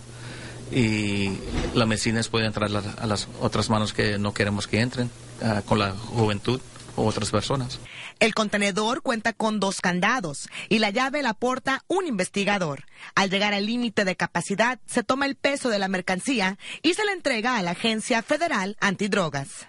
y 0.72 1.38
las 1.74 1.88
medicinas 1.88 2.28
pueden 2.28 2.48
entrar 2.48 2.70
a 2.70 3.06
las 3.08 3.28
otras 3.40 3.70
manos 3.70 3.94
que 3.94 4.18
no 4.18 4.34
queremos 4.34 4.68
que 4.68 4.82
entren, 4.82 5.10
ah, 5.44 5.62
con 5.66 5.80
la 5.80 5.92
juventud 5.92 6.60
o 6.96 7.06
otras 7.06 7.32
personas. 7.32 7.80
El 8.20 8.34
contenedor 8.34 9.02
cuenta 9.02 9.34
con 9.34 9.60
dos 9.60 9.82
candados 9.82 10.50
y 10.70 10.80
la 10.80 10.90
llave 10.90 11.22
la 11.22 11.34
porta 11.34 11.84
un 11.88 12.08
investigador. 12.08 12.86
Al 13.16 13.30
llegar 13.30 13.54
al 13.54 13.66
límite 13.66 14.06
de 14.06 14.16
capacidad, 14.16 14.80
se 14.86 15.04
toma 15.04 15.26
el 15.26 15.36
peso 15.36 15.70
de 15.70 15.80
la 15.80 15.88
mercancía 15.88 16.58
y 16.82 16.94
se 16.94 17.06
le 17.06 17.12
entrega 17.12 17.58
a 17.58 17.62
la 17.62 17.72
Agencia 17.72 18.22
Federal 18.22 18.78
Antidrogas. 18.80 19.68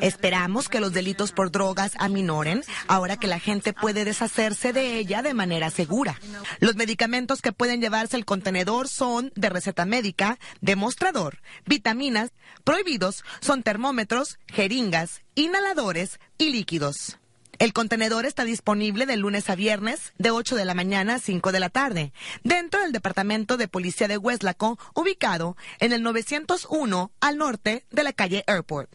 Esperamos 0.00 0.68
que 0.68 0.80
los 0.80 0.92
delitos 0.92 1.32
por 1.32 1.50
drogas 1.50 1.92
aminoren 1.98 2.62
ahora 2.86 3.16
que 3.16 3.26
la 3.26 3.38
gente 3.38 3.72
puede 3.72 4.04
deshacerse 4.04 4.72
de 4.72 4.98
ella 4.98 5.22
de 5.22 5.34
manera 5.34 5.70
segura. 5.70 6.18
Los 6.60 6.76
medicamentos 6.76 7.42
que 7.42 7.52
pueden 7.52 7.80
llevarse 7.80 8.16
el 8.16 8.24
contenedor 8.24 8.88
son 8.88 9.32
de 9.34 9.48
receta 9.48 9.84
médica, 9.84 10.38
demostrador, 10.60 11.40
vitaminas, 11.66 12.30
prohibidos 12.64 13.24
son 13.40 13.62
termómetros, 13.62 14.38
jeringas, 14.46 15.22
inhaladores 15.34 16.20
y 16.38 16.50
líquidos. 16.50 17.18
El 17.62 17.72
contenedor 17.72 18.26
está 18.26 18.44
disponible 18.44 19.06
de 19.06 19.16
lunes 19.16 19.48
a 19.48 19.54
viernes 19.54 20.12
de 20.18 20.32
8 20.32 20.56
de 20.56 20.64
la 20.64 20.74
mañana 20.74 21.14
a 21.14 21.18
5 21.20 21.52
de 21.52 21.60
la 21.60 21.68
tarde, 21.68 22.12
dentro 22.42 22.80
del 22.80 22.90
Departamento 22.90 23.56
de 23.56 23.68
Policía 23.68 24.08
de 24.08 24.18
Hueslaco, 24.18 24.80
ubicado 24.94 25.56
en 25.78 25.92
el 25.92 26.02
901 26.02 27.12
al 27.20 27.38
norte 27.38 27.84
de 27.92 28.02
la 28.02 28.12
calle 28.12 28.42
Airport. 28.48 28.90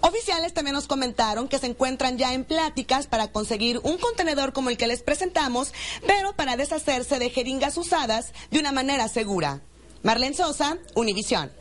Oficiales 0.00 0.54
también 0.54 0.72
nos 0.72 0.86
comentaron 0.86 1.46
que 1.46 1.58
se 1.58 1.66
encuentran 1.66 2.16
ya 2.16 2.32
en 2.32 2.44
pláticas 2.44 3.06
para 3.06 3.28
conseguir 3.28 3.80
un 3.82 3.98
contenedor 3.98 4.54
como 4.54 4.70
el 4.70 4.78
que 4.78 4.86
les 4.86 5.02
presentamos, 5.02 5.74
pero 6.06 6.32
para 6.34 6.56
deshacerse 6.56 7.18
de 7.18 7.28
jeringas 7.28 7.76
usadas 7.76 8.32
de 8.50 8.60
una 8.60 8.72
manera 8.72 9.08
segura. 9.08 9.60
Marlene 10.02 10.34
Sosa, 10.34 10.78
Univisión. 10.94 11.52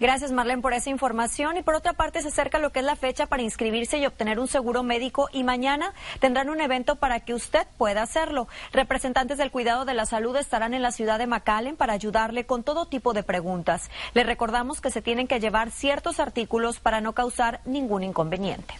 Gracias, 0.00 0.32
Marlene, 0.32 0.62
por 0.62 0.72
esa 0.72 0.90
información. 0.90 1.56
Y 1.56 1.62
por 1.62 1.74
otra 1.74 1.92
parte, 1.92 2.22
se 2.22 2.28
acerca 2.28 2.58
lo 2.58 2.70
que 2.70 2.80
es 2.80 2.84
la 2.84 2.96
fecha 2.96 3.26
para 3.26 3.42
inscribirse 3.42 3.98
y 3.98 4.06
obtener 4.06 4.38
un 4.38 4.48
seguro 4.48 4.82
médico. 4.82 5.28
Y 5.32 5.44
mañana 5.44 5.92
tendrán 6.20 6.50
un 6.50 6.60
evento 6.60 6.96
para 6.96 7.20
que 7.20 7.34
usted 7.34 7.66
pueda 7.76 8.02
hacerlo. 8.02 8.48
Representantes 8.72 9.38
del 9.38 9.50
cuidado 9.50 9.84
de 9.84 9.94
la 9.94 10.06
salud 10.06 10.36
estarán 10.36 10.74
en 10.74 10.82
la 10.82 10.92
ciudad 10.92 11.18
de 11.18 11.26
McAllen 11.26 11.76
para 11.76 11.92
ayudarle 11.92 12.46
con 12.46 12.62
todo 12.62 12.86
tipo 12.86 13.12
de 13.12 13.22
preguntas. 13.22 13.90
Le 14.14 14.24
recordamos 14.24 14.80
que 14.80 14.90
se 14.90 15.02
tienen 15.02 15.26
que 15.26 15.40
llevar 15.40 15.70
ciertos 15.70 16.20
artículos 16.20 16.80
para 16.80 17.00
no 17.00 17.12
causar 17.12 17.60
ningún 17.64 18.02
inconveniente 18.02 18.74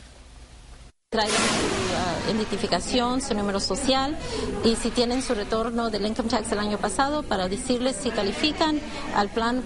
traigan 1.10 1.32
su 1.32 2.30
uh, 2.30 2.34
identificación, 2.34 3.22
su 3.22 3.32
número 3.32 3.60
social 3.60 4.14
y 4.62 4.76
si 4.76 4.90
tienen 4.90 5.22
su 5.22 5.34
retorno 5.34 5.88
del 5.88 6.04
income 6.04 6.28
tax 6.28 6.50
del 6.50 6.58
año 6.58 6.76
pasado 6.76 7.22
para 7.22 7.48
decirles 7.48 7.96
si 7.96 8.10
califican 8.10 8.78
al 9.14 9.30
plan. 9.30 9.64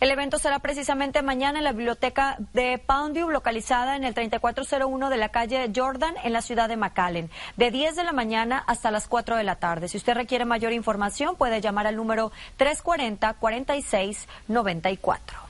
El 0.00 0.12
evento 0.12 0.38
será 0.38 0.60
precisamente 0.60 1.22
mañana 1.22 1.58
en 1.58 1.64
la 1.64 1.72
biblioteca 1.72 2.36
de 2.52 2.78
Poundview, 2.78 3.30
localizada 3.30 3.96
en 3.96 4.04
el 4.04 4.14
3401 4.14 5.10
de 5.10 5.16
la 5.16 5.30
calle 5.30 5.72
Jordan, 5.74 6.14
en 6.22 6.32
la 6.32 6.40
ciudad 6.40 6.68
de 6.68 6.76
McAllen, 6.76 7.30
de 7.56 7.72
10 7.72 7.96
de 7.96 8.04
la 8.04 8.12
mañana 8.12 8.62
hasta 8.68 8.92
las 8.92 9.08
4 9.08 9.34
de 9.34 9.42
la 9.42 9.56
tarde. 9.56 9.88
Si 9.88 9.96
usted 9.96 10.14
requiere 10.14 10.44
mayor 10.44 10.72
información, 10.72 11.34
puede 11.34 11.60
llamar 11.60 11.88
al 11.88 11.96
número 11.96 12.30
340-4694. 12.58 15.47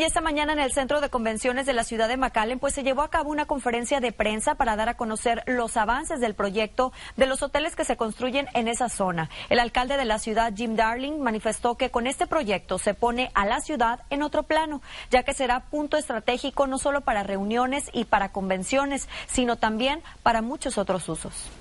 Y 0.00 0.02
esta 0.02 0.22
mañana 0.22 0.54
en 0.54 0.60
el 0.60 0.72
Centro 0.72 1.02
de 1.02 1.10
Convenciones 1.10 1.66
de 1.66 1.74
la 1.74 1.84
ciudad 1.84 2.08
de 2.08 2.16
McAllen, 2.16 2.58
pues 2.58 2.72
se 2.72 2.82
llevó 2.82 3.02
a 3.02 3.10
cabo 3.10 3.28
una 3.28 3.44
conferencia 3.44 4.00
de 4.00 4.12
prensa 4.12 4.54
para 4.54 4.74
dar 4.74 4.88
a 4.88 4.96
conocer 4.96 5.42
los 5.44 5.76
avances 5.76 6.20
del 6.20 6.34
proyecto 6.34 6.90
de 7.18 7.26
los 7.26 7.42
hoteles 7.42 7.76
que 7.76 7.84
se 7.84 7.98
construyen 7.98 8.46
en 8.54 8.66
esa 8.66 8.88
zona. 8.88 9.28
El 9.50 9.58
alcalde 9.58 9.98
de 9.98 10.06
la 10.06 10.18
ciudad, 10.18 10.54
Jim 10.56 10.74
Darling, 10.74 11.18
manifestó 11.20 11.74
que 11.74 11.90
con 11.90 12.06
este 12.06 12.26
proyecto 12.26 12.78
se 12.78 12.94
pone 12.94 13.30
a 13.34 13.44
la 13.44 13.60
ciudad 13.60 14.00
en 14.08 14.22
otro 14.22 14.44
plano, 14.44 14.80
ya 15.10 15.22
que 15.22 15.34
será 15.34 15.66
punto 15.68 15.98
estratégico 15.98 16.66
no 16.66 16.78
solo 16.78 17.02
para 17.02 17.22
reuniones 17.22 17.90
y 17.92 18.06
para 18.06 18.32
convenciones, 18.32 19.06
sino 19.26 19.56
también 19.56 20.02
para 20.22 20.40
muchos 20.40 20.78
otros 20.78 21.10
usos. 21.10 21.59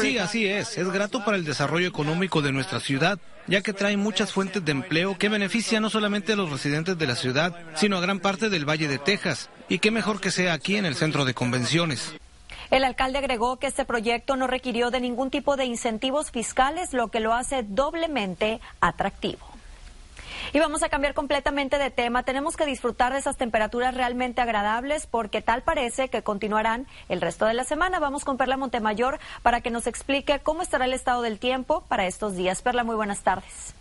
Sí, 0.00 0.18
así 0.18 0.46
es. 0.46 0.78
Es 0.78 0.88
grato 0.90 1.24
para 1.24 1.36
el 1.36 1.44
desarrollo 1.44 1.86
económico 1.86 2.40
de 2.42 2.52
nuestra 2.52 2.80
ciudad, 2.80 3.18
ya 3.46 3.60
que 3.60 3.72
trae 3.72 3.96
muchas 3.96 4.32
fuentes 4.32 4.64
de 4.64 4.72
empleo 4.72 5.18
que 5.18 5.28
benefician 5.28 5.82
no 5.82 5.90
solamente 5.90 6.32
a 6.32 6.36
los 6.36 6.50
residentes 6.50 6.96
de 6.96 7.06
la 7.06 7.16
ciudad, 7.16 7.54
sino 7.74 7.98
a 7.98 8.00
gran 8.00 8.20
parte 8.20 8.48
del 8.48 8.68
Valle 8.68 8.88
de 8.88 8.98
Texas. 8.98 9.50
Y 9.68 9.78
qué 9.78 9.90
mejor 9.90 10.20
que 10.20 10.30
sea 10.30 10.54
aquí 10.54 10.76
en 10.76 10.86
el 10.86 10.94
centro 10.94 11.24
de 11.24 11.34
convenciones. 11.34 12.14
El 12.70 12.84
alcalde 12.84 13.18
agregó 13.18 13.58
que 13.58 13.66
este 13.66 13.84
proyecto 13.84 14.36
no 14.36 14.46
requirió 14.46 14.90
de 14.90 15.00
ningún 15.00 15.30
tipo 15.30 15.56
de 15.56 15.66
incentivos 15.66 16.30
fiscales, 16.30 16.94
lo 16.94 17.08
que 17.08 17.20
lo 17.20 17.34
hace 17.34 17.62
doblemente 17.62 18.60
atractivo. 18.80 19.51
Y 20.52 20.58
vamos 20.58 20.82
a 20.82 20.88
cambiar 20.88 21.14
completamente 21.14 21.78
de 21.78 21.90
tema. 21.90 22.22
Tenemos 22.22 22.56
que 22.56 22.66
disfrutar 22.66 23.12
de 23.12 23.18
esas 23.18 23.36
temperaturas 23.36 23.94
realmente 23.94 24.40
agradables 24.40 25.06
porque 25.06 25.42
tal 25.42 25.62
parece 25.62 26.08
que 26.08 26.22
continuarán 26.22 26.86
el 27.08 27.20
resto 27.20 27.46
de 27.46 27.54
la 27.54 27.64
semana. 27.64 27.98
Vamos 27.98 28.24
con 28.24 28.36
Perla 28.36 28.56
Montemayor 28.56 29.18
para 29.42 29.60
que 29.60 29.70
nos 29.70 29.86
explique 29.86 30.40
cómo 30.40 30.62
estará 30.62 30.84
el 30.84 30.94
estado 30.94 31.22
del 31.22 31.38
tiempo 31.38 31.84
para 31.88 32.06
estos 32.06 32.36
días. 32.36 32.62
Perla, 32.62 32.84
muy 32.84 32.96
buenas 32.96 33.22
tardes. 33.22 33.74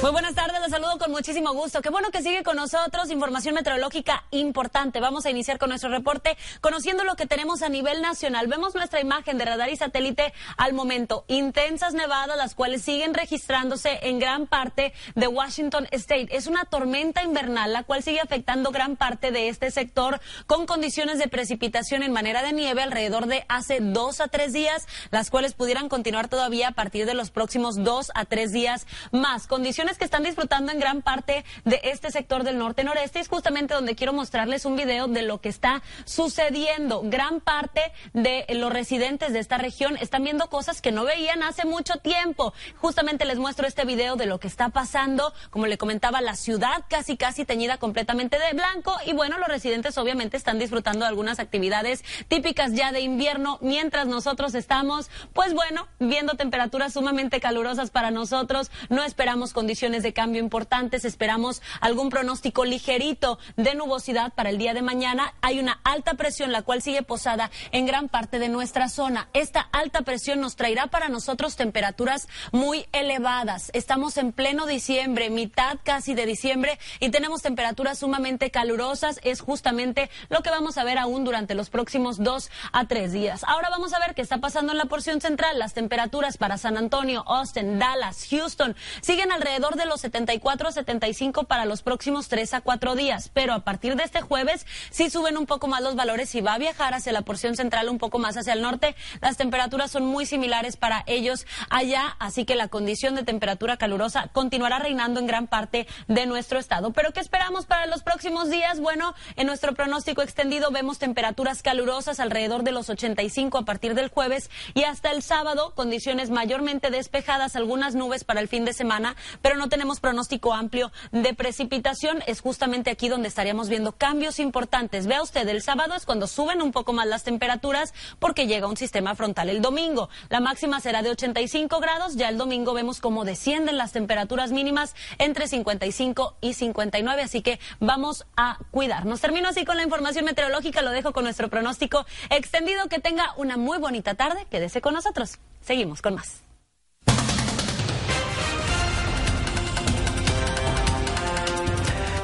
Muy 0.00 0.12
buenas 0.12 0.36
tardes, 0.36 0.60
les 0.60 0.70
saludo 0.70 0.96
con 0.96 1.10
muchísimo 1.10 1.52
gusto. 1.54 1.82
Qué 1.82 1.90
bueno 1.90 2.12
que 2.12 2.22
sigue 2.22 2.44
con 2.44 2.54
nosotros. 2.54 3.10
Información 3.10 3.56
meteorológica 3.56 4.22
importante. 4.30 5.00
Vamos 5.00 5.26
a 5.26 5.30
iniciar 5.30 5.58
con 5.58 5.70
nuestro 5.70 5.90
reporte 5.90 6.38
conociendo 6.60 7.02
lo 7.02 7.16
que 7.16 7.26
tenemos 7.26 7.62
a 7.62 7.68
nivel 7.68 8.00
nacional. 8.00 8.46
Vemos 8.46 8.76
nuestra 8.76 9.00
imagen 9.00 9.38
de 9.38 9.44
radar 9.44 9.70
y 9.70 9.76
satélite 9.76 10.32
al 10.56 10.72
momento. 10.72 11.24
Intensas 11.26 11.94
nevadas, 11.94 12.36
las 12.36 12.54
cuales 12.54 12.82
siguen 12.82 13.12
registrándose 13.12 13.98
en 14.02 14.20
gran 14.20 14.46
parte 14.46 14.92
de 15.16 15.26
Washington 15.26 15.88
State. 15.90 16.28
Es 16.30 16.46
una 16.46 16.64
tormenta 16.64 17.24
invernal, 17.24 17.72
la 17.72 17.82
cual 17.82 18.04
sigue 18.04 18.20
afectando 18.20 18.70
gran 18.70 18.94
parte 18.94 19.32
de 19.32 19.48
este 19.48 19.72
sector 19.72 20.20
con 20.46 20.66
condiciones 20.66 21.18
de 21.18 21.26
precipitación 21.26 22.04
en 22.04 22.12
manera 22.12 22.42
de 22.42 22.52
nieve 22.52 22.82
alrededor 22.82 23.26
de 23.26 23.44
hace 23.48 23.80
dos 23.80 24.20
a 24.20 24.28
tres 24.28 24.52
días, 24.52 24.86
las 25.10 25.28
cuales 25.28 25.54
pudieran 25.54 25.88
continuar 25.88 26.28
todavía 26.28 26.68
a 26.68 26.72
partir 26.72 27.04
de 27.04 27.14
los 27.14 27.32
próximos 27.32 27.82
dos 27.82 28.12
a 28.14 28.26
tres 28.26 28.52
días 28.52 28.86
más. 29.10 29.48
Condiciones 29.48 29.87
que 29.96 30.04
están 30.04 30.24
disfrutando 30.24 30.72
en 30.72 30.80
gran 30.80 31.00
parte 31.00 31.44
de 31.64 31.80
este 31.84 32.10
sector 32.10 32.44
del 32.44 32.58
norte-noreste. 32.58 33.20
Es 33.20 33.28
justamente 33.28 33.72
donde 33.72 33.94
quiero 33.94 34.12
mostrarles 34.12 34.66
un 34.66 34.76
video 34.76 35.06
de 35.06 35.22
lo 35.22 35.40
que 35.40 35.48
está 35.48 35.82
sucediendo. 36.04 37.00
Gran 37.04 37.40
parte 37.40 37.80
de 38.12 38.44
los 38.50 38.70
residentes 38.70 39.32
de 39.32 39.38
esta 39.38 39.56
región 39.56 39.96
están 39.96 40.24
viendo 40.24 40.50
cosas 40.50 40.82
que 40.82 40.92
no 40.92 41.04
veían 41.04 41.42
hace 41.42 41.64
mucho 41.64 41.94
tiempo. 41.96 42.52
Justamente 42.76 43.24
les 43.24 43.38
muestro 43.38 43.66
este 43.66 43.86
video 43.86 44.16
de 44.16 44.26
lo 44.26 44.38
que 44.40 44.48
está 44.48 44.68
pasando. 44.68 45.32
Como 45.48 45.66
le 45.66 45.78
comentaba, 45.78 46.20
la 46.20 46.36
ciudad 46.36 46.84
casi 46.90 47.16
casi 47.16 47.46
teñida 47.46 47.78
completamente 47.78 48.38
de 48.38 48.52
blanco. 48.52 48.94
Y 49.06 49.14
bueno, 49.14 49.38
los 49.38 49.48
residentes 49.48 49.96
obviamente 49.96 50.36
están 50.36 50.58
disfrutando 50.58 51.00
de 51.00 51.08
algunas 51.08 51.38
actividades 51.38 52.04
típicas 52.28 52.74
ya 52.74 52.92
de 52.92 53.00
invierno, 53.00 53.58
mientras 53.62 54.06
nosotros 54.06 54.54
estamos, 54.54 55.08
pues 55.32 55.54
bueno, 55.54 55.88
viendo 55.98 56.34
temperaturas 56.34 56.92
sumamente 56.92 57.40
calurosas 57.40 57.90
para 57.90 58.10
nosotros. 58.10 58.70
No 58.90 59.04
esperamos 59.04 59.52
condiciones 59.52 59.77
de 59.78 60.12
cambio 60.12 60.40
importantes. 60.40 61.04
Esperamos 61.04 61.62
algún 61.80 62.10
pronóstico 62.10 62.64
ligerito 62.64 63.38
de 63.56 63.76
nubosidad 63.76 64.32
para 64.32 64.50
el 64.50 64.58
día 64.58 64.74
de 64.74 64.82
mañana. 64.82 65.34
Hay 65.40 65.60
una 65.60 65.80
alta 65.84 66.14
presión, 66.14 66.50
la 66.50 66.62
cual 66.62 66.82
sigue 66.82 67.04
posada 67.04 67.52
en 67.70 67.86
gran 67.86 68.08
parte 68.08 68.40
de 68.40 68.48
nuestra 68.48 68.88
zona. 68.88 69.28
Esta 69.34 69.60
alta 69.60 70.02
presión 70.02 70.40
nos 70.40 70.56
traerá 70.56 70.88
para 70.88 71.08
nosotros 71.08 71.54
temperaturas 71.54 72.26
muy 72.50 72.86
elevadas. 72.90 73.70
Estamos 73.72 74.16
en 74.16 74.32
pleno 74.32 74.66
diciembre, 74.66 75.30
mitad 75.30 75.78
casi 75.84 76.14
de 76.14 76.26
diciembre, 76.26 76.80
y 76.98 77.10
tenemos 77.10 77.42
temperaturas 77.42 78.00
sumamente 78.00 78.50
calurosas. 78.50 79.20
Es 79.22 79.40
justamente 79.40 80.10
lo 80.28 80.42
que 80.42 80.50
vamos 80.50 80.76
a 80.76 80.82
ver 80.82 80.98
aún 80.98 81.22
durante 81.22 81.54
los 81.54 81.70
próximos 81.70 82.18
dos 82.18 82.50
a 82.72 82.88
tres 82.88 83.12
días. 83.12 83.44
Ahora 83.44 83.70
vamos 83.70 83.92
a 83.92 84.00
ver 84.00 84.16
qué 84.16 84.22
está 84.22 84.38
pasando 84.38 84.72
en 84.72 84.78
la 84.78 84.86
porción 84.86 85.20
central. 85.20 85.56
Las 85.56 85.72
temperaturas 85.72 86.36
para 86.36 86.58
San 86.58 86.76
Antonio, 86.76 87.22
Austin, 87.28 87.78
Dallas, 87.78 88.26
Houston 88.28 88.74
siguen 89.02 89.30
alrededor 89.30 89.67
de 89.76 89.86
los 89.86 90.00
74 90.00 90.72
75 90.72 91.44
para 91.44 91.64
los 91.64 91.82
próximos 91.82 92.28
3 92.28 92.54
a 92.54 92.60
4 92.60 92.94
días. 92.94 93.30
Pero 93.32 93.52
a 93.52 93.60
partir 93.60 93.96
de 93.96 94.04
este 94.04 94.20
jueves 94.20 94.66
sí 94.90 95.10
suben 95.10 95.36
un 95.36 95.46
poco 95.46 95.66
más 95.66 95.82
los 95.82 95.96
valores 95.96 96.34
y 96.34 96.40
va 96.40 96.54
a 96.54 96.58
viajar 96.58 96.94
hacia 96.94 97.12
la 97.12 97.22
porción 97.22 97.56
central 97.56 97.88
un 97.88 97.98
poco 97.98 98.18
más 98.18 98.36
hacia 98.36 98.52
el 98.52 98.62
norte. 98.62 98.94
Las 99.20 99.36
temperaturas 99.36 99.90
son 99.90 100.06
muy 100.06 100.26
similares 100.26 100.76
para 100.76 101.04
ellos 101.06 101.46
allá, 101.70 102.16
así 102.18 102.44
que 102.44 102.54
la 102.54 102.68
condición 102.68 103.14
de 103.14 103.24
temperatura 103.24 103.76
calurosa 103.76 104.28
continuará 104.32 104.78
reinando 104.78 105.20
en 105.20 105.26
gran 105.26 105.46
parte 105.46 105.86
de 106.06 106.26
nuestro 106.26 106.58
estado. 106.58 106.92
Pero 106.92 107.12
¿qué 107.12 107.20
esperamos 107.20 107.66
para 107.66 107.86
los 107.86 108.02
próximos 108.02 108.50
días? 108.50 108.80
Bueno, 108.80 109.14
en 109.36 109.46
nuestro 109.46 109.74
pronóstico 109.74 110.22
extendido 110.22 110.70
vemos 110.70 110.98
temperaturas 110.98 111.62
calurosas 111.62 112.20
alrededor 112.20 112.62
de 112.62 112.72
los 112.72 112.88
85 112.90 113.58
a 113.58 113.64
partir 113.64 113.94
del 113.94 114.08
jueves 114.08 114.50
y 114.74 114.84
hasta 114.84 115.10
el 115.10 115.22
sábado, 115.22 115.74
condiciones 115.74 116.30
mayormente 116.30 116.90
despejadas, 116.90 117.56
algunas 117.56 117.94
nubes 117.94 118.24
para 118.24 118.40
el 118.40 118.48
fin 118.48 118.64
de 118.64 118.72
semana, 118.72 119.16
pero 119.42 119.56
no 119.58 119.68
tenemos 119.68 120.00
pronóstico 120.00 120.54
amplio 120.54 120.90
de 121.12 121.34
precipitación. 121.34 122.22
Es 122.26 122.40
justamente 122.40 122.90
aquí 122.90 123.08
donde 123.08 123.28
estaríamos 123.28 123.68
viendo 123.68 123.92
cambios 123.92 124.38
importantes. 124.38 125.06
Vea 125.06 125.22
usted, 125.22 125.46
el 125.48 125.62
sábado 125.62 125.94
es 125.94 126.06
cuando 126.06 126.26
suben 126.26 126.62
un 126.62 126.72
poco 126.72 126.92
más 126.92 127.06
las 127.06 127.24
temperaturas 127.24 127.92
porque 128.18 128.46
llega 128.46 128.66
un 128.66 128.76
sistema 128.76 129.14
frontal 129.14 129.50
el 129.50 129.60
domingo. 129.60 130.08
La 130.30 130.40
máxima 130.40 130.80
será 130.80 131.02
de 131.02 131.10
85 131.10 131.80
grados. 131.80 132.16
Ya 132.16 132.28
el 132.28 132.38
domingo 132.38 132.72
vemos 132.72 133.00
cómo 133.00 133.24
descienden 133.24 133.76
las 133.76 133.92
temperaturas 133.92 134.52
mínimas 134.52 134.94
entre 135.18 135.48
55 135.48 136.36
y 136.40 136.54
59. 136.54 137.22
Así 137.22 137.42
que 137.42 137.58
vamos 137.80 138.26
a 138.36 138.58
cuidarnos. 138.70 139.20
Termino 139.20 139.48
así 139.48 139.64
con 139.64 139.76
la 139.76 139.82
información 139.82 140.24
meteorológica. 140.24 140.82
Lo 140.82 140.90
dejo 140.90 141.12
con 141.12 141.24
nuestro 141.24 141.48
pronóstico 141.48 142.06
extendido. 142.30 142.88
Que 142.88 143.00
tenga 143.00 143.34
una 143.36 143.56
muy 143.56 143.78
bonita 143.78 144.14
tarde. 144.14 144.46
Quédese 144.50 144.80
con 144.80 144.94
nosotros. 144.94 145.38
Seguimos 145.60 146.02
con 146.02 146.14
más. 146.14 146.47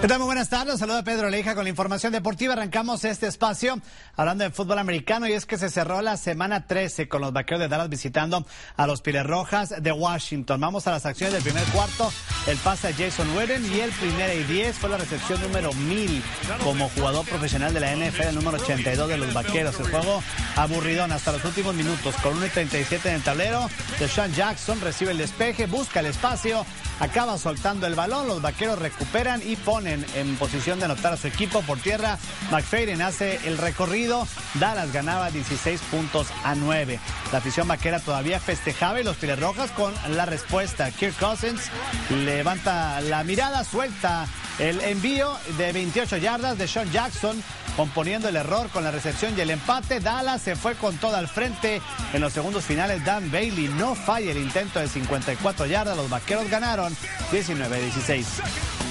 ¿Qué 0.05 0.09
tal? 0.09 0.19
Muy 0.19 0.27
buenas 0.27 0.51
tardes. 0.51 0.79
Saluda 0.81 1.03
Pedro 1.03 1.31
Leija 1.31 1.55
con 1.55 1.65
la 1.65 1.71
información 1.71 2.13
deportiva. 2.13 2.53
Arrancamos 2.53 3.07
este 3.07 3.27
espacio 3.27 3.81
hablando 4.17 4.45
de 4.45 4.51
fútbol 4.51 4.79
americano 4.79 5.27
y 5.27 5.33
es 5.33 5.47
que 5.47 5.57
se 5.57 5.71
cerró 5.71 6.03
la 6.03 6.19
semana 6.19 6.67
13 6.67 7.09
con 7.09 7.23
los 7.23 7.33
vaqueros 7.33 7.61
de 7.61 7.69
Dallas 7.69 7.89
visitando 7.89 8.45
a 8.77 8.87
los 8.87 9.01
Piles 9.01 9.25
Rojas 9.25 9.75
de 9.81 9.93
Washington. 9.93 10.61
Vamos 10.61 10.87
a 10.87 10.91
las 10.91 11.07
acciones 11.07 11.33
del 11.33 11.43
primer 11.43 11.65
cuarto. 11.73 12.13
El 12.47 12.59
pase 12.59 12.89
a 12.89 12.93
Jason 12.93 13.35
Witten 13.35 13.65
y 13.65 13.81
el 13.81 13.91
primer 13.93 14.37
y 14.37 14.45
10 14.45 14.77
fue 14.77 14.91
la 14.91 14.99
recepción 14.99 15.41
número 15.41 15.73
1000 15.73 16.23
como 16.63 16.91
jugador 16.91 17.25
profesional 17.25 17.73
de 17.73 17.81
la 17.81 17.97
NFL, 17.97 18.25
el 18.25 18.35
número 18.35 18.59
82 18.59 19.09
de 19.09 19.17
los 19.17 19.33
vaqueros. 19.33 19.81
El 19.81 19.89
juego 19.89 20.23
aburridón 20.57 21.13
hasta 21.13 21.33
los 21.33 21.43
últimos 21.47 21.75
minutos 21.75 22.15
con 22.17 22.39
1.37 22.43 23.07
en 23.07 23.15
el 23.15 23.23
tablero. 23.23 23.71
Deshaun 23.99 24.35
Jackson 24.35 24.83
recibe 24.83 25.13
el 25.13 25.19
despeje, 25.19 25.65
busca 25.65 26.01
el 26.01 26.07
espacio, 26.07 26.67
acaba 27.01 27.39
soltando 27.39 27.87
el 27.87 27.95
balón. 27.95 28.29
Los 28.29 28.43
vaqueros 28.43 28.79
recuperan 28.79 29.41
y 29.43 29.57
ponen 29.57 29.94
en, 30.15 30.37
posición 30.37 30.79
de 30.79 30.87
anotar 30.87 31.13
a 31.13 31.17
su 31.17 31.27
equipo 31.27 31.63
por 31.63 31.79
tierra. 31.79 32.19
McFadden 32.51 33.03
hace 33.03 33.41
el 33.47 33.59
recorrido. 33.59 34.27
Dallas 34.55 34.93
ganaba 34.93 35.31
16 35.31 35.81
puntos 35.91 36.29
a 36.45 36.55
9. 36.55 36.99
La 37.33 37.39
afición 37.39 37.69
vaquera 37.69 38.01
todavía 38.01 38.41
festejaba 38.41 39.01
y 39.01 39.05
los 39.05 39.17
Rojas 39.39 39.71
con 39.71 39.93
la 40.11 40.27
respuesta. 40.27 40.91
Kirk 40.91 41.17
Cousins 41.19 41.71
levanta 42.11 43.01
la 43.01 43.25
mirada, 43.25 43.65
suelta 43.65 44.27
el 44.59 44.81
envío 44.81 45.37
de 45.59 45.73
28 45.73 46.19
yardas 46.19 46.59
de 46.59 46.69
Sean 46.69 46.91
Jackson 46.93 47.43
componiendo 47.77 48.29
el 48.29 48.37
error 48.37 48.69
con 48.69 48.85
la 48.85 48.91
recepción 48.91 49.35
y 49.37 49.41
el 49.41 49.51
empate. 49.51 50.01
Dallas 50.01 50.43
se 50.43 50.57
fue 50.57 50.75
con 50.75 50.97
todo 50.97 51.17
al 51.17 51.29
frente. 51.29 51.81
En 52.13 52.21
los 52.21 52.33
segundos 52.33 52.65
finales, 52.65 53.05
Dan 53.05 53.31
Bailey 53.31 53.69
no 53.69 53.95
falla 53.95 54.31
el 54.33 54.39
intento 54.39 54.81
de 54.81 54.89
54 54.89 55.67
yardas. 55.67 55.97
Los 55.97 56.09
vaqueros 56.09 56.49
ganaron 56.49 56.95
19-16. 57.33 58.84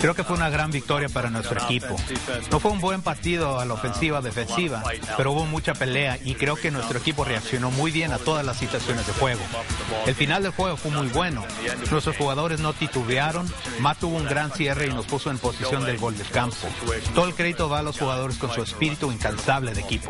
Creo 0.00 0.14
que 0.14 0.24
fue 0.24 0.36
una 0.36 0.50
gran 0.50 0.70
victoria 0.70 1.08
para 1.08 1.30
nuestro 1.30 1.62
equipo. 1.62 1.96
No 2.50 2.60
fue 2.60 2.70
un 2.70 2.80
buen 2.80 3.02
partido 3.02 3.58
a 3.58 3.64
la 3.64 3.74
ofensiva, 3.74 4.20
defensiva, 4.20 4.82
pero 5.16 5.32
hubo 5.32 5.46
mucha 5.46 5.74
pelea 5.74 6.18
y 6.24 6.34
creo 6.34 6.56
que 6.56 6.70
nuestro 6.70 6.98
equipo 6.98 7.24
reaccionó 7.24 7.70
muy 7.70 7.90
bien 7.90 8.12
a 8.12 8.18
todas 8.18 8.44
las 8.44 8.56
situaciones 8.56 9.06
de 9.06 9.12
juego. 9.14 9.40
El 10.06 10.14
final 10.14 10.42
del 10.42 10.52
juego 10.52 10.76
fue 10.76 10.90
muy 10.90 11.08
bueno. 11.08 11.44
Nuestros 11.90 12.16
jugadores 12.16 12.60
no 12.60 12.72
titubearon. 12.72 13.50
Matt 13.80 13.98
tuvo 14.00 14.16
un 14.16 14.26
gran 14.26 14.52
cierre 14.52 14.86
y 14.86 14.90
nos 14.90 15.06
puso 15.06 15.30
en 15.30 15.38
posición 15.38 15.84
del 15.84 15.98
gol 15.98 16.16
del 16.16 16.28
campo. 16.28 16.56
Todo 17.14 17.26
el 17.26 17.34
crédito 17.34 17.68
va 17.68 17.80
a 17.80 17.82
los 17.82 17.98
jugadores 17.98 18.36
con 18.38 18.52
su 18.52 18.62
espíritu 18.62 19.10
incansable 19.12 19.72
de 19.72 19.80
equipo. 19.80 20.08